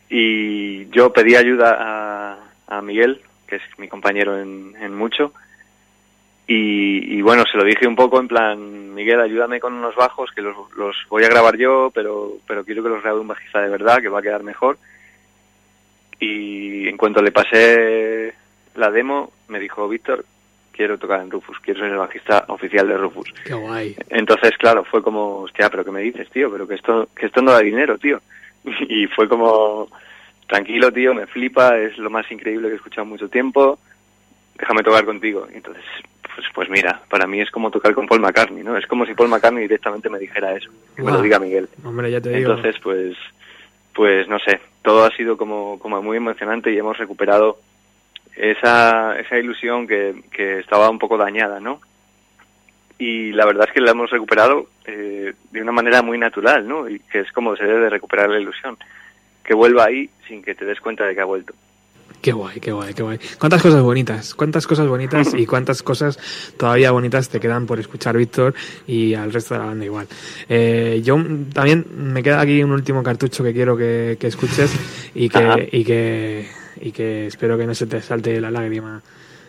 [0.09, 2.37] y yo pedí ayuda a,
[2.67, 5.33] a Miguel, que es mi compañero en, en mucho,
[6.47, 10.29] y, y bueno, se lo dije un poco en plan, Miguel, ayúdame con unos bajos
[10.35, 13.61] que los, los voy a grabar yo, pero, pero quiero que los grabe un bajista
[13.61, 14.77] de verdad, que va a quedar mejor.
[16.19, 18.33] Y en cuanto le pasé
[18.75, 20.23] la demo, me dijo, Víctor,
[20.71, 23.33] quiero tocar en Rufus, quiero ser el bajista oficial de Rufus.
[23.43, 23.95] Qué guay.
[24.09, 26.51] Entonces, claro, fue como, hostia, pero ¿qué me dices, tío?
[26.51, 28.21] Pero que esto, que esto no da dinero, tío.
[28.89, 29.87] Y fue como,
[30.47, 33.79] tranquilo, tío, me flipa, es lo más increíble que he escuchado mucho tiempo,
[34.57, 35.47] déjame tocar contigo.
[35.51, 35.83] Y entonces,
[36.35, 38.77] pues, pues mira, para mí es como tocar con Paul McCartney, ¿no?
[38.77, 41.23] Es como si Paul McCartney directamente me dijera eso, que me lo Guau.
[41.23, 41.69] diga Miguel.
[41.83, 42.51] Hombre, ya te digo.
[42.51, 43.15] Entonces, pues,
[43.93, 47.59] pues no sé, todo ha sido como, como muy emocionante y hemos recuperado
[48.35, 51.79] esa, esa ilusión que, que estaba un poco dañada, ¿no?
[52.97, 56.87] Y la verdad es que la hemos recuperado eh, de una manera muy natural, ¿no?
[56.89, 58.77] Y que es como se debe de recuperar la ilusión.
[59.43, 61.53] Que vuelva ahí sin que te des cuenta de que ha vuelto.
[62.21, 63.19] Qué guay, qué guay, qué guay.
[63.37, 66.17] Cuántas cosas bonitas, cuántas cosas bonitas y cuántas cosas
[66.57, 68.55] todavía bonitas te quedan por escuchar, Víctor,
[68.87, 70.07] y al resto de la banda igual.
[70.49, 71.17] Eh, yo
[71.53, 74.73] también me queda aquí un último cartucho que quiero que, que escuches
[75.13, 75.55] y Ajá.
[75.55, 76.47] que, y que
[76.81, 79.01] y que espero que no se te salte la lágrima.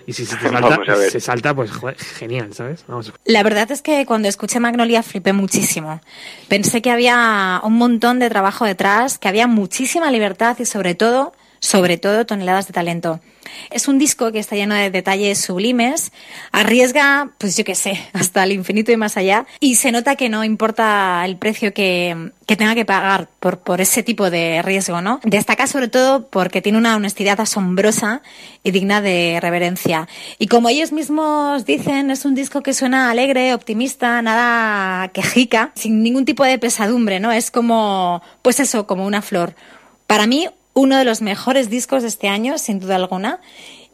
[0.07, 1.11] Y si se te salta, ver.
[1.11, 2.85] se salta, pues joder, genial, ¿sabes?
[2.87, 3.13] Vamos.
[3.25, 6.01] La verdad es que cuando escuché Magnolia flipé muchísimo.
[6.49, 11.33] Pensé que había un montón de trabajo detrás, que había muchísima libertad y sobre todo,
[11.67, 13.21] sobre todo toneladas de talento.
[13.71, 16.12] Es un disco que está lleno de detalles sublimes,
[16.53, 20.29] arriesga, pues yo qué sé, hasta el infinito y más allá, y se nota que
[20.29, 25.01] no importa el precio que, que tenga que pagar por, por ese tipo de riesgo,
[25.01, 25.19] ¿no?
[25.25, 28.23] Destaca sobre todo porque tiene una honestidad asombrosa
[28.62, 30.09] y digna de reverencia.
[30.39, 36.05] Y como ellos mismos dicen, es un disco que suena alegre, optimista, nada quejica, sin
[36.05, 37.33] ningún tipo de pesadumbre, ¿no?
[37.33, 39.57] Es como, pues eso, como una flor.
[40.07, 43.41] Para mí, uno de los mejores discos de este año, sin duda alguna,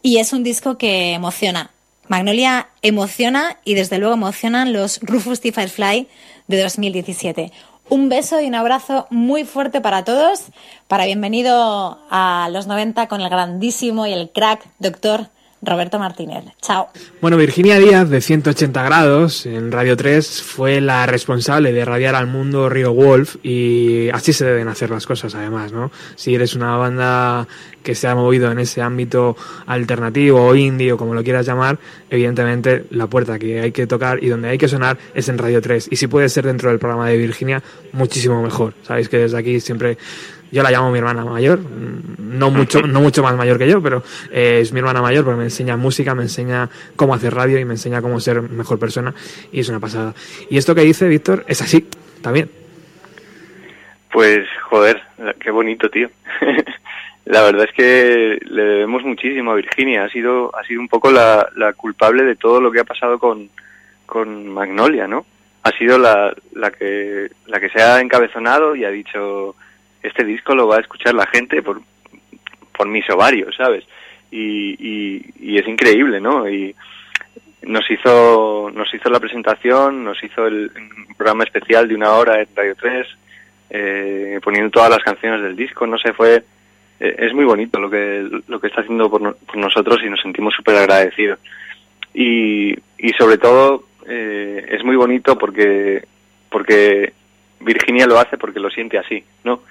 [0.02, 1.70] y es un disco que emociona.
[2.08, 5.52] Magnolia emociona y desde luego emocionan los Rufus T.
[5.52, 6.08] Firefly
[6.48, 7.52] de 2017.
[7.88, 10.46] Un beso y un abrazo muy fuerte para todos.
[10.88, 15.28] Para bienvenido a los 90 con el grandísimo y el crack doctor
[15.62, 16.44] Roberto Martínez.
[16.60, 16.88] Chao.
[17.20, 22.26] Bueno, Virginia Díaz, de 180 grados, en Radio 3, fue la responsable de radiar al
[22.26, 25.92] mundo Río Wolf y así se deben hacer las cosas, además, ¿no?
[26.16, 27.46] Si eres una banda
[27.84, 29.36] que se ha movido en ese ámbito
[29.66, 31.78] alternativo o indie o como lo quieras llamar,
[32.10, 35.60] evidentemente la puerta que hay que tocar y donde hay que sonar es en Radio
[35.60, 35.88] 3.
[35.92, 38.74] Y si puede ser dentro del programa de Virginia, muchísimo mejor.
[38.82, 39.96] Sabéis que desde aquí siempre
[40.52, 43.82] yo la llamo mi hermana mayor, mm, no mucho, no mucho más mayor que yo,
[43.82, 47.58] pero eh, es mi hermana mayor porque me enseña música, me enseña cómo hacer radio
[47.58, 49.14] y me enseña cómo ser mejor persona
[49.50, 50.14] y es una pasada.
[50.50, 51.88] Y esto que dice Víctor es así,
[52.22, 52.50] también.
[54.12, 55.02] Pues, joder,
[55.40, 56.10] qué bonito, tío.
[57.24, 60.04] la verdad es que le debemos muchísimo a Virginia.
[60.04, 63.18] Ha sido, ha sido un poco la, la culpable de todo lo que ha pasado
[63.18, 63.48] con,
[64.04, 65.24] con Magnolia, ¿no?
[65.62, 69.54] Ha sido la, la que, la que se ha encabezonado y ha dicho,
[70.02, 71.80] este disco lo va a escuchar la gente por,
[72.76, 73.84] por mis ovarios, ¿sabes?
[74.30, 74.76] Y,
[75.38, 76.48] y, es increíble, ¿no?
[76.48, 76.74] Y
[77.62, 80.70] nos hizo, nos hizo la presentación, nos hizo el
[81.16, 83.06] programa especial de una hora en Radio 3,
[83.70, 86.42] eh, poniendo todas las canciones del disco, no sé, fue,
[86.98, 90.20] eh, es muy bonito lo que, lo que está haciendo por, por nosotros y nos
[90.20, 91.38] sentimos súper agradecidos.
[92.14, 96.04] Y, y sobre todo, eh, es muy bonito porque,
[96.50, 97.12] porque
[97.60, 99.62] Virginia lo hace porque lo siente así, ¿no?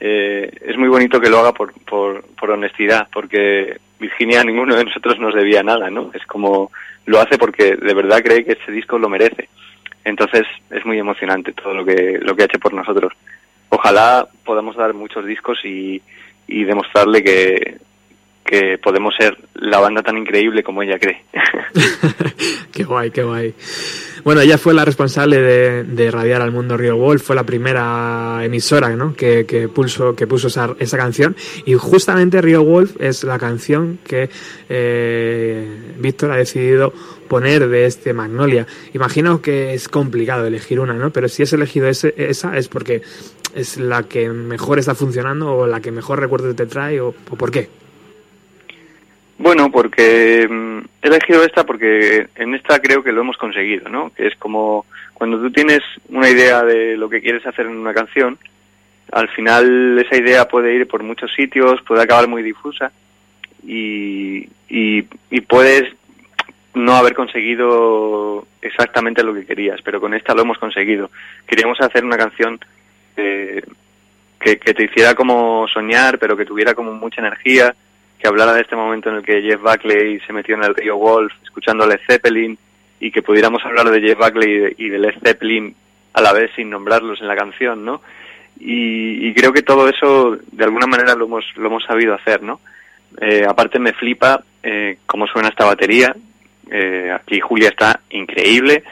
[0.00, 4.84] Eh, es muy bonito que lo haga por, por, por honestidad, porque Virginia ninguno de
[4.84, 6.10] nosotros nos debía nada, ¿no?
[6.14, 6.70] Es como
[7.06, 9.48] lo hace porque de verdad cree que este disco lo merece.
[10.04, 13.12] Entonces es muy emocionante todo lo que lo que ha hecho por nosotros.
[13.70, 16.00] Ojalá podamos dar muchos discos y,
[16.46, 17.78] y demostrarle que,
[18.48, 21.22] que podemos ser la banda tan increíble como ella cree.
[22.72, 23.54] qué guay, qué guay.
[24.24, 28.40] Bueno, ella fue la responsable de, de radiar al mundo Rio Wolf, fue la primera
[28.42, 29.14] emisora ¿no?
[29.14, 31.36] que, que, pulso, que puso esa, esa, canción
[31.66, 34.28] y justamente Rio Wolf es la canción que
[34.68, 36.92] eh, Víctor ha decidido
[37.28, 38.66] poner de este Magnolia.
[38.94, 41.10] Imagino que es complicado elegir una, ¿no?
[41.10, 43.02] Pero si has elegido ese, esa es porque
[43.54, 47.36] es la que mejor está funcionando o la que mejor recuerdo te trae o, o
[47.36, 47.68] por qué.
[49.38, 54.10] Bueno, porque mm, he elegido esta porque en esta creo que lo hemos conseguido, ¿no?
[54.10, 54.84] Que es como
[55.14, 58.38] cuando tú tienes una idea de lo que quieres hacer en una canción,
[59.12, 62.90] al final esa idea puede ir por muchos sitios, puede acabar muy difusa
[63.64, 65.84] y, y, y puedes
[66.74, 71.10] no haber conseguido exactamente lo que querías, pero con esta lo hemos conseguido.
[71.46, 72.58] Queríamos hacer una canción
[73.16, 73.62] eh,
[74.40, 77.74] que, que te hiciera como soñar, pero que tuviera como mucha energía,
[78.18, 80.96] que hablara de este momento en el que Jeff Buckley se metió en el río
[80.96, 82.58] Wolf escuchando Led Zeppelin
[83.00, 85.74] y que pudiéramos hablar de Jeff Buckley y de, Led Zeppelin
[86.14, 88.02] a la vez sin nombrarlos en la canción, ¿no?
[88.58, 92.42] Y, y creo que todo eso de alguna manera lo hemos, lo hemos sabido hacer,
[92.42, 92.60] ¿no?
[93.20, 96.14] Eh, aparte me flipa eh, cómo suena esta batería.
[96.70, 98.82] Eh, aquí Julia está increíble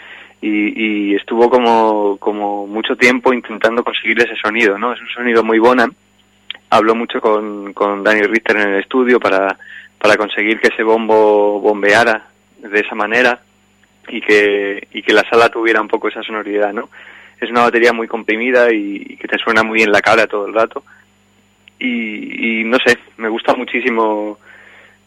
[0.40, 4.92] y, y estuvo como, como mucho tiempo intentando conseguir ese sonido, ¿no?
[4.92, 5.92] Es un sonido muy Bonham
[6.70, 9.56] habló mucho con, con Danny Richter en el estudio para,
[9.98, 12.28] para conseguir que ese bombo bombeara
[12.58, 13.40] de esa manera
[14.08, 16.88] y que, y que la sala tuviera un poco esa sonoridad, ¿no?
[17.40, 20.54] Es una batería muy comprimida y, que te suena muy en la cara todo el
[20.54, 20.84] rato.
[21.78, 24.38] Y, y no sé, me gusta muchísimo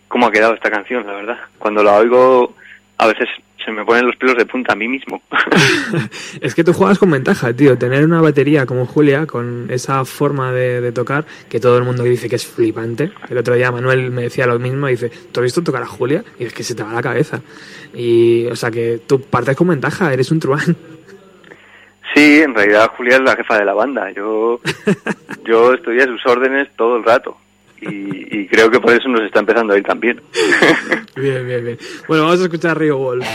[0.07, 1.38] cómo ha quedado esta canción, la verdad.
[1.57, 2.56] Cuando la oigo,
[2.99, 3.30] a veces
[3.63, 5.21] se me ponen los pelos de punta a mí mismo.
[6.41, 7.77] es que tú juegas con ventaja, tío.
[7.77, 12.03] Tener una batería como Julia, con esa forma de, de, tocar, que todo el mundo
[12.03, 13.11] dice que es flipante.
[13.30, 16.23] El otro día Manuel me decía lo mismo, dice, ¿tú has visto tocar a Julia?
[16.38, 17.41] Y es que se te va la cabeza.
[17.93, 20.76] Y, o sea, que tú partes con ventaja, eres un truán.
[22.13, 24.11] Sí, en realidad Julia es la jefa de la banda.
[24.11, 24.59] Yo,
[25.45, 27.38] yo estoy a sus órdenes todo el rato.
[27.81, 30.22] Y, creo que por eso nos está empezando a ir también.
[31.15, 31.77] bien, bien, bien.
[32.07, 33.26] Bueno, vamos a escuchar Río Wolf.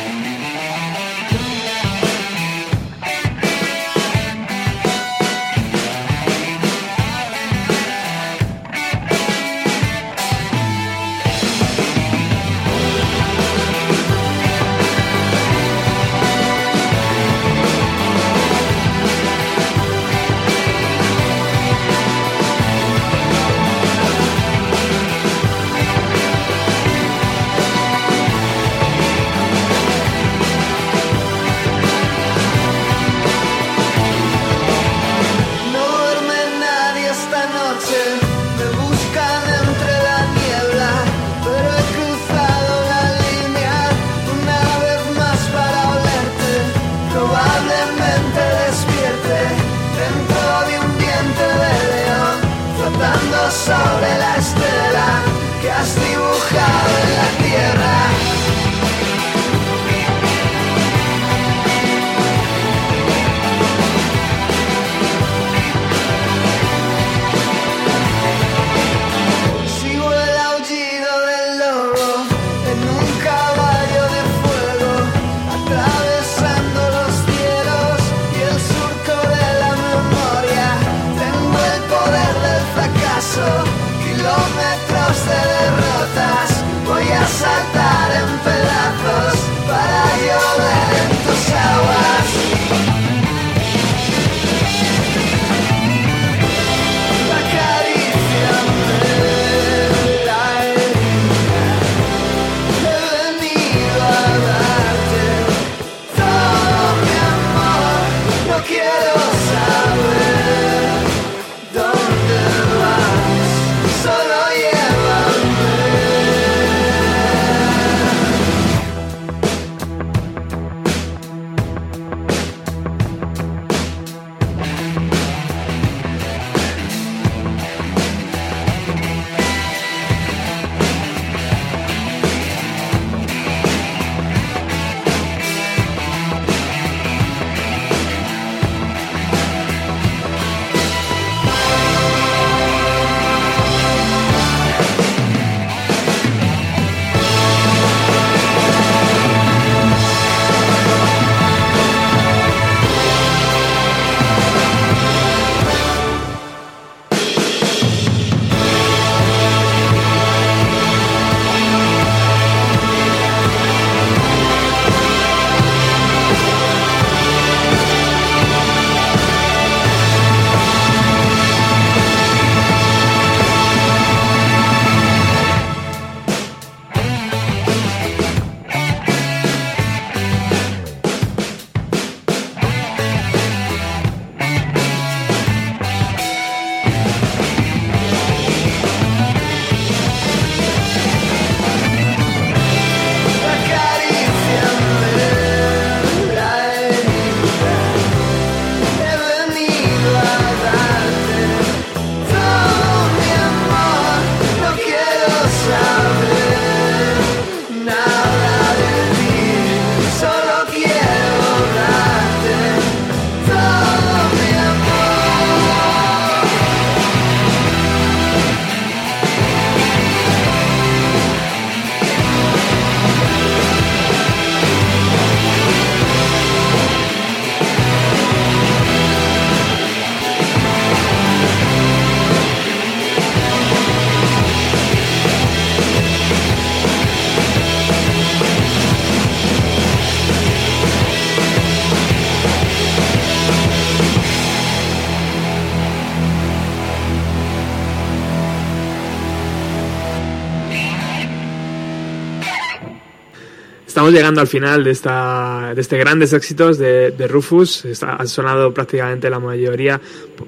[254.05, 257.87] Estamos llegando al final de, esta, de este grandes éxitos de, de Rufus.
[257.87, 259.99] Está, sonado prácticamente la mayoría,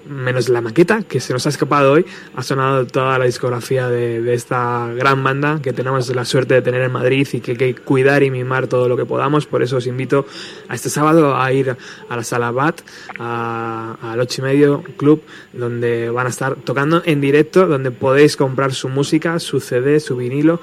[0.06, 2.04] menos la maqueta, que se nos ha escapado hoy.
[2.34, 6.60] Ha sonado toda la discografía de, de esta gran banda que tenemos la suerte de
[6.60, 9.46] tener en Madrid y que hay que cuidar y mimar todo lo que podamos.
[9.46, 10.26] Por eso os invito
[10.68, 11.78] a este sábado a ir
[12.10, 12.82] a la sala BAT,
[13.18, 15.22] al 8 y medio Club,
[15.54, 20.14] donde van a estar tocando en directo, donde podéis comprar su música, su CD, su
[20.14, 20.60] vinilo,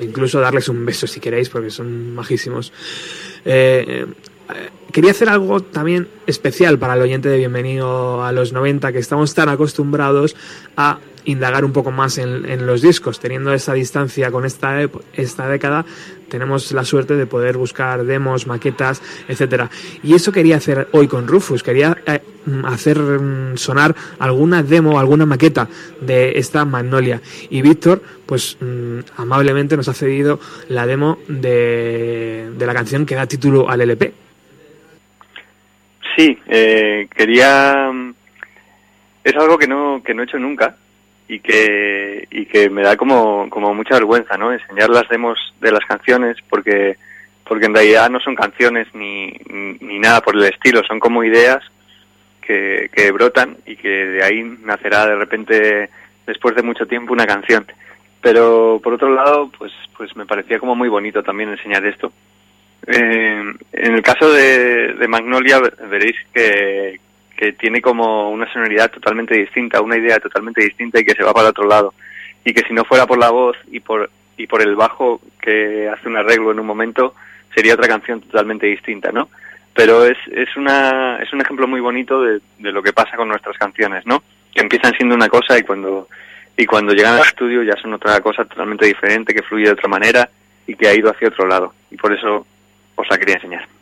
[0.00, 2.72] incluso darles un beso si queréis, porque son majísimos.
[3.44, 4.06] Eh,
[4.54, 8.98] eh, quería hacer algo también especial para el oyente de Bienvenido a los 90, que
[8.98, 10.36] estamos tan acostumbrados
[10.76, 15.84] a indagar un poco más en, los discos, teniendo esa distancia con esta, esta década,
[16.28, 19.70] tenemos la suerte de poder buscar demos, maquetas, etcétera.
[20.02, 24.98] Y eso quería hacer hoy con Rufus, quería eh, mm, hacer mm, sonar alguna demo,
[24.98, 25.68] alguna maqueta
[26.00, 27.20] de esta Magnolia.
[27.50, 33.14] Y Víctor, pues mm, amablemente nos ha cedido la demo de, de la canción que
[33.14, 34.12] da título al LP.
[36.16, 37.90] Sí, eh, quería...
[39.22, 40.76] Es algo que no, que no he hecho nunca
[41.28, 44.52] y que, y que me da como, como mucha vergüenza, ¿no?
[44.52, 46.96] Enseñar las demos de las canciones porque,
[47.44, 49.32] porque en realidad no son canciones ni,
[49.80, 51.62] ni nada por el estilo, son como ideas
[52.40, 55.90] que, que brotan y que de ahí nacerá de repente,
[56.26, 57.66] después de mucho tiempo, una canción.
[58.20, 62.12] Pero por otro lado, pues, pues me parecía como muy bonito también enseñar esto.
[62.86, 63.42] Eh,
[63.72, 67.00] en el caso de, de Magnolia ve- veréis que,
[67.36, 71.32] que tiene como una sonoridad totalmente distinta, una idea totalmente distinta y que se va
[71.32, 71.94] para otro lado.
[72.44, 75.88] Y que si no fuera por la voz y por, y por el bajo que
[75.88, 77.14] hace un arreglo en un momento,
[77.54, 79.28] sería otra canción totalmente distinta, ¿no?
[79.74, 83.28] Pero es, es, una, es un ejemplo muy bonito de, de lo que pasa con
[83.28, 84.22] nuestras canciones, ¿no?
[84.54, 86.08] Que empiezan siendo una cosa y cuando,
[86.56, 89.88] y cuando llegan al estudio ya son otra cosa totalmente diferente, que fluye de otra
[89.88, 90.28] manera
[90.66, 91.74] y que ha ido hacia otro lado.
[91.90, 92.46] Y por eso
[92.94, 93.75] os la quería enseñar.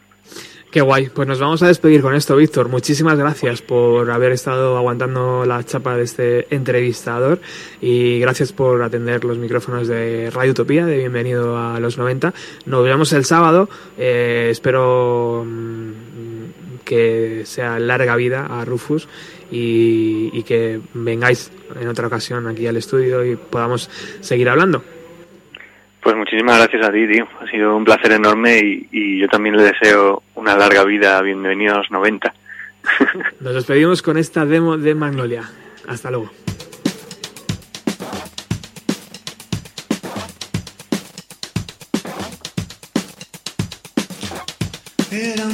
[0.75, 1.09] Qué guay.
[1.09, 2.69] Pues nos vamos a despedir con esto, Víctor.
[2.69, 7.39] Muchísimas gracias por haber estado aguantando la chapa de este entrevistador
[7.81, 12.35] y gracias por atender los micrófonos de Radio Utopía, de Bienvenido a los 90.
[12.67, 13.69] Nos vemos el sábado.
[13.97, 19.07] Eh, espero mm, que sea larga vida a Rufus
[19.53, 23.89] y, y que vengáis en otra ocasión aquí al estudio y podamos
[24.23, 24.83] seguir hablando.
[26.05, 27.27] Pues muchísimas gracias a ti, tío.
[27.41, 31.21] Ha sido un placer enorme y, y yo también le deseo una larga vida.
[31.23, 32.35] Bienvenido a los 90.
[33.41, 35.45] Nos despedimos con esta demo de Magnolia.
[35.89, 36.31] Hasta luego.
[45.11, 45.47] Era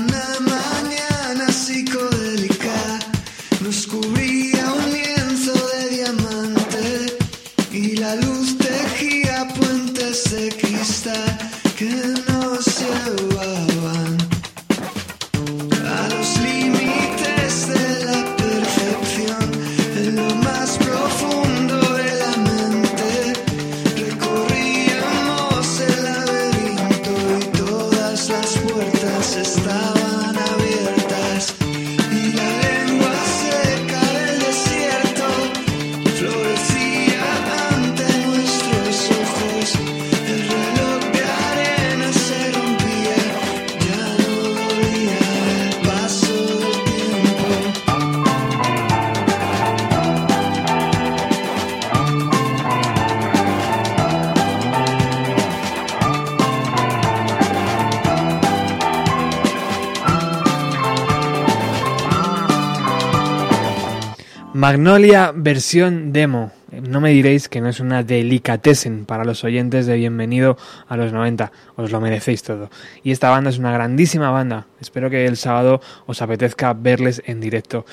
[64.60, 66.52] Magnolia versión demo.
[66.70, 71.14] No me diréis que no es una delicatessen para los oyentes de Bienvenido a los
[71.14, 71.50] 90.
[71.76, 72.68] Os lo merecéis todo.
[73.02, 74.66] Y esta banda es una grandísima banda.
[74.78, 77.86] Espero que el sábado os apetezca verles en directo.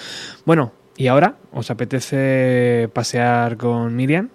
[0.44, 1.36] Bueno, ¿y ahora?
[1.54, 4.28] ¿Os apetece pasear con Miriam?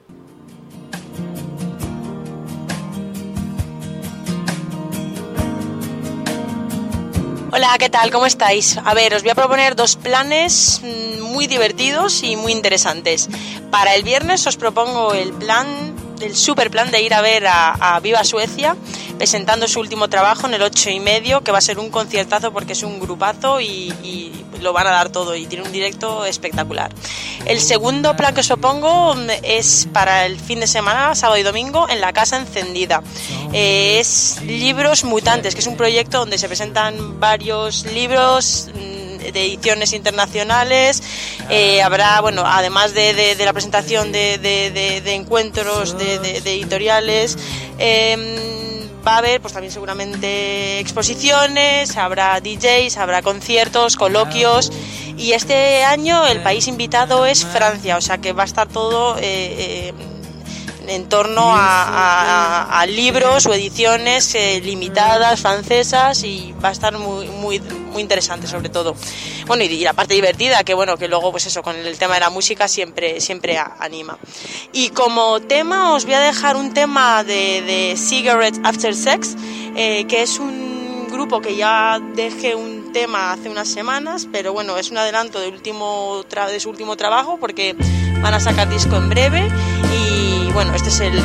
[7.65, 8.11] Hola, ¿qué tal?
[8.11, 8.77] ¿Cómo estáis?
[8.85, 13.29] A ver, os voy a proponer dos planes mm, muy divertidos y muy interesantes.
[13.71, 17.99] Para el viernes os propongo el plan, el super plan de ir a ver a,
[18.03, 18.77] Viva Suecia
[19.19, 22.53] presentando su último trabajo en el 8 y medio, que va a ser un conciertazo
[22.53, 26.93] porque es un grupazo y, lo van a dar todo y tiene un directo espectacular.
[27.47, 31.89] El segundo plan que os propongo es para el fin de semana, sábado y domingo,
[31.89, 33.03] en la Casa Encendida.
[33.53, 39.45] Eh, es Libros Mutantes, que es un proyecto donde se presentan varios libros mm, de
[39.45, 41.03] ediciones internacionales.
[41.51, 47.37] Eh, habrá, bueno, además de, de- la presentación de, de- encuentros de, editoriales,
[47.79, 48.59] eh,
[49.07, 54.73] va a haber pues también seguramente exposiciones, habrá DJs, habrá conciertos, coloquios
[55.17, 59.17] y este año el país invitado es Francia, o sea que va a estar todo
[59.19, 59.93] eh, eh,
[60.89, 66.97] en torno a, a- a libros o ediciones eh, limitadas francesas y va a estar
[66.99, 68.95] muy muy muy interesante sobre todo.
[69.47, 72.15] Bueno y, y la parte divertida que bueno que luego pues eso con el tema
[72.15, 74.19] de la música siempre siempre a- anima.
[74.73, 79.37] Y como tema os voy a dejar un tema de, de Cigarettes After Sex
[79.77, 84.77] eh, que es un grupo que ya dejé un tema hace unas semanas pero bueno
[84.79, 87.75] es un adelanto del último de su último trabajo porque
[88.23, 89.49] van a sacar disco en breve
[90.53, 91.19] bueno este es el,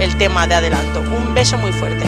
[0.00, 2.04] el- tema de adelanto un beso muy fuerte.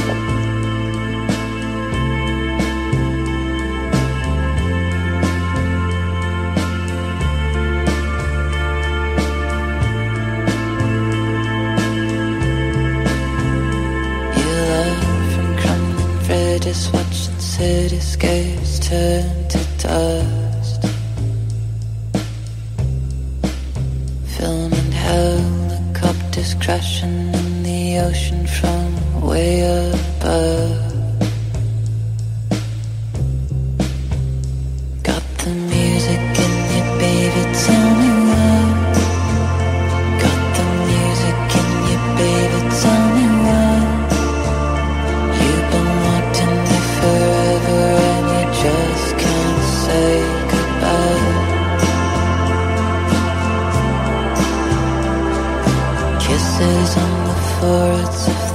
[26.65, 29.61] Crashing in the ocean from way
[29.93, 30.84] above.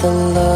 [0.02, 0.49] The lovers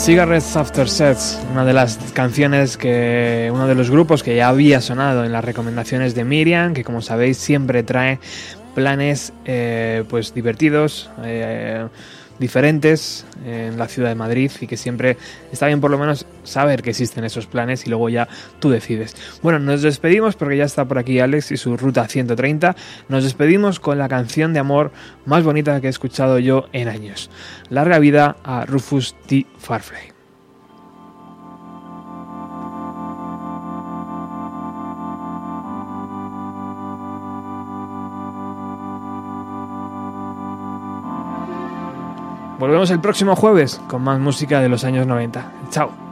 [0.00, 4.80] Cigarettes After Sets, una de las canciones que uno de los grupos que ya había
[4.80, 8.18] sonado en las recomendaciones de Miriam, que como sabéis siempre trae
[8.74, 11.86] planes eh, pues divertidos, eh,
[12.40, 15.16] diferentes en la ciudad de Madrid y que siempre
[15.52, 18.26] está bien por lo menos saber que existen esos planes y luego ya
[18.58, 19.14] tú decides.
[19.42, 22.74] Bueno, nos despedimos porque ya está por aquí Alex y su ruta 130.
[23.08, 24.90] Nos despedimos con la canción de amor
[25.26, 27.30] más bonita que he escuchado yo en años.
[27.68, 29.46] Larga vida a Rufus T.
[29.58, 30.09] Farfley.
[42.60, 45.50] Volvemos el próximo jueves con más música de los años 90.
[45.70, 46.09] Chao.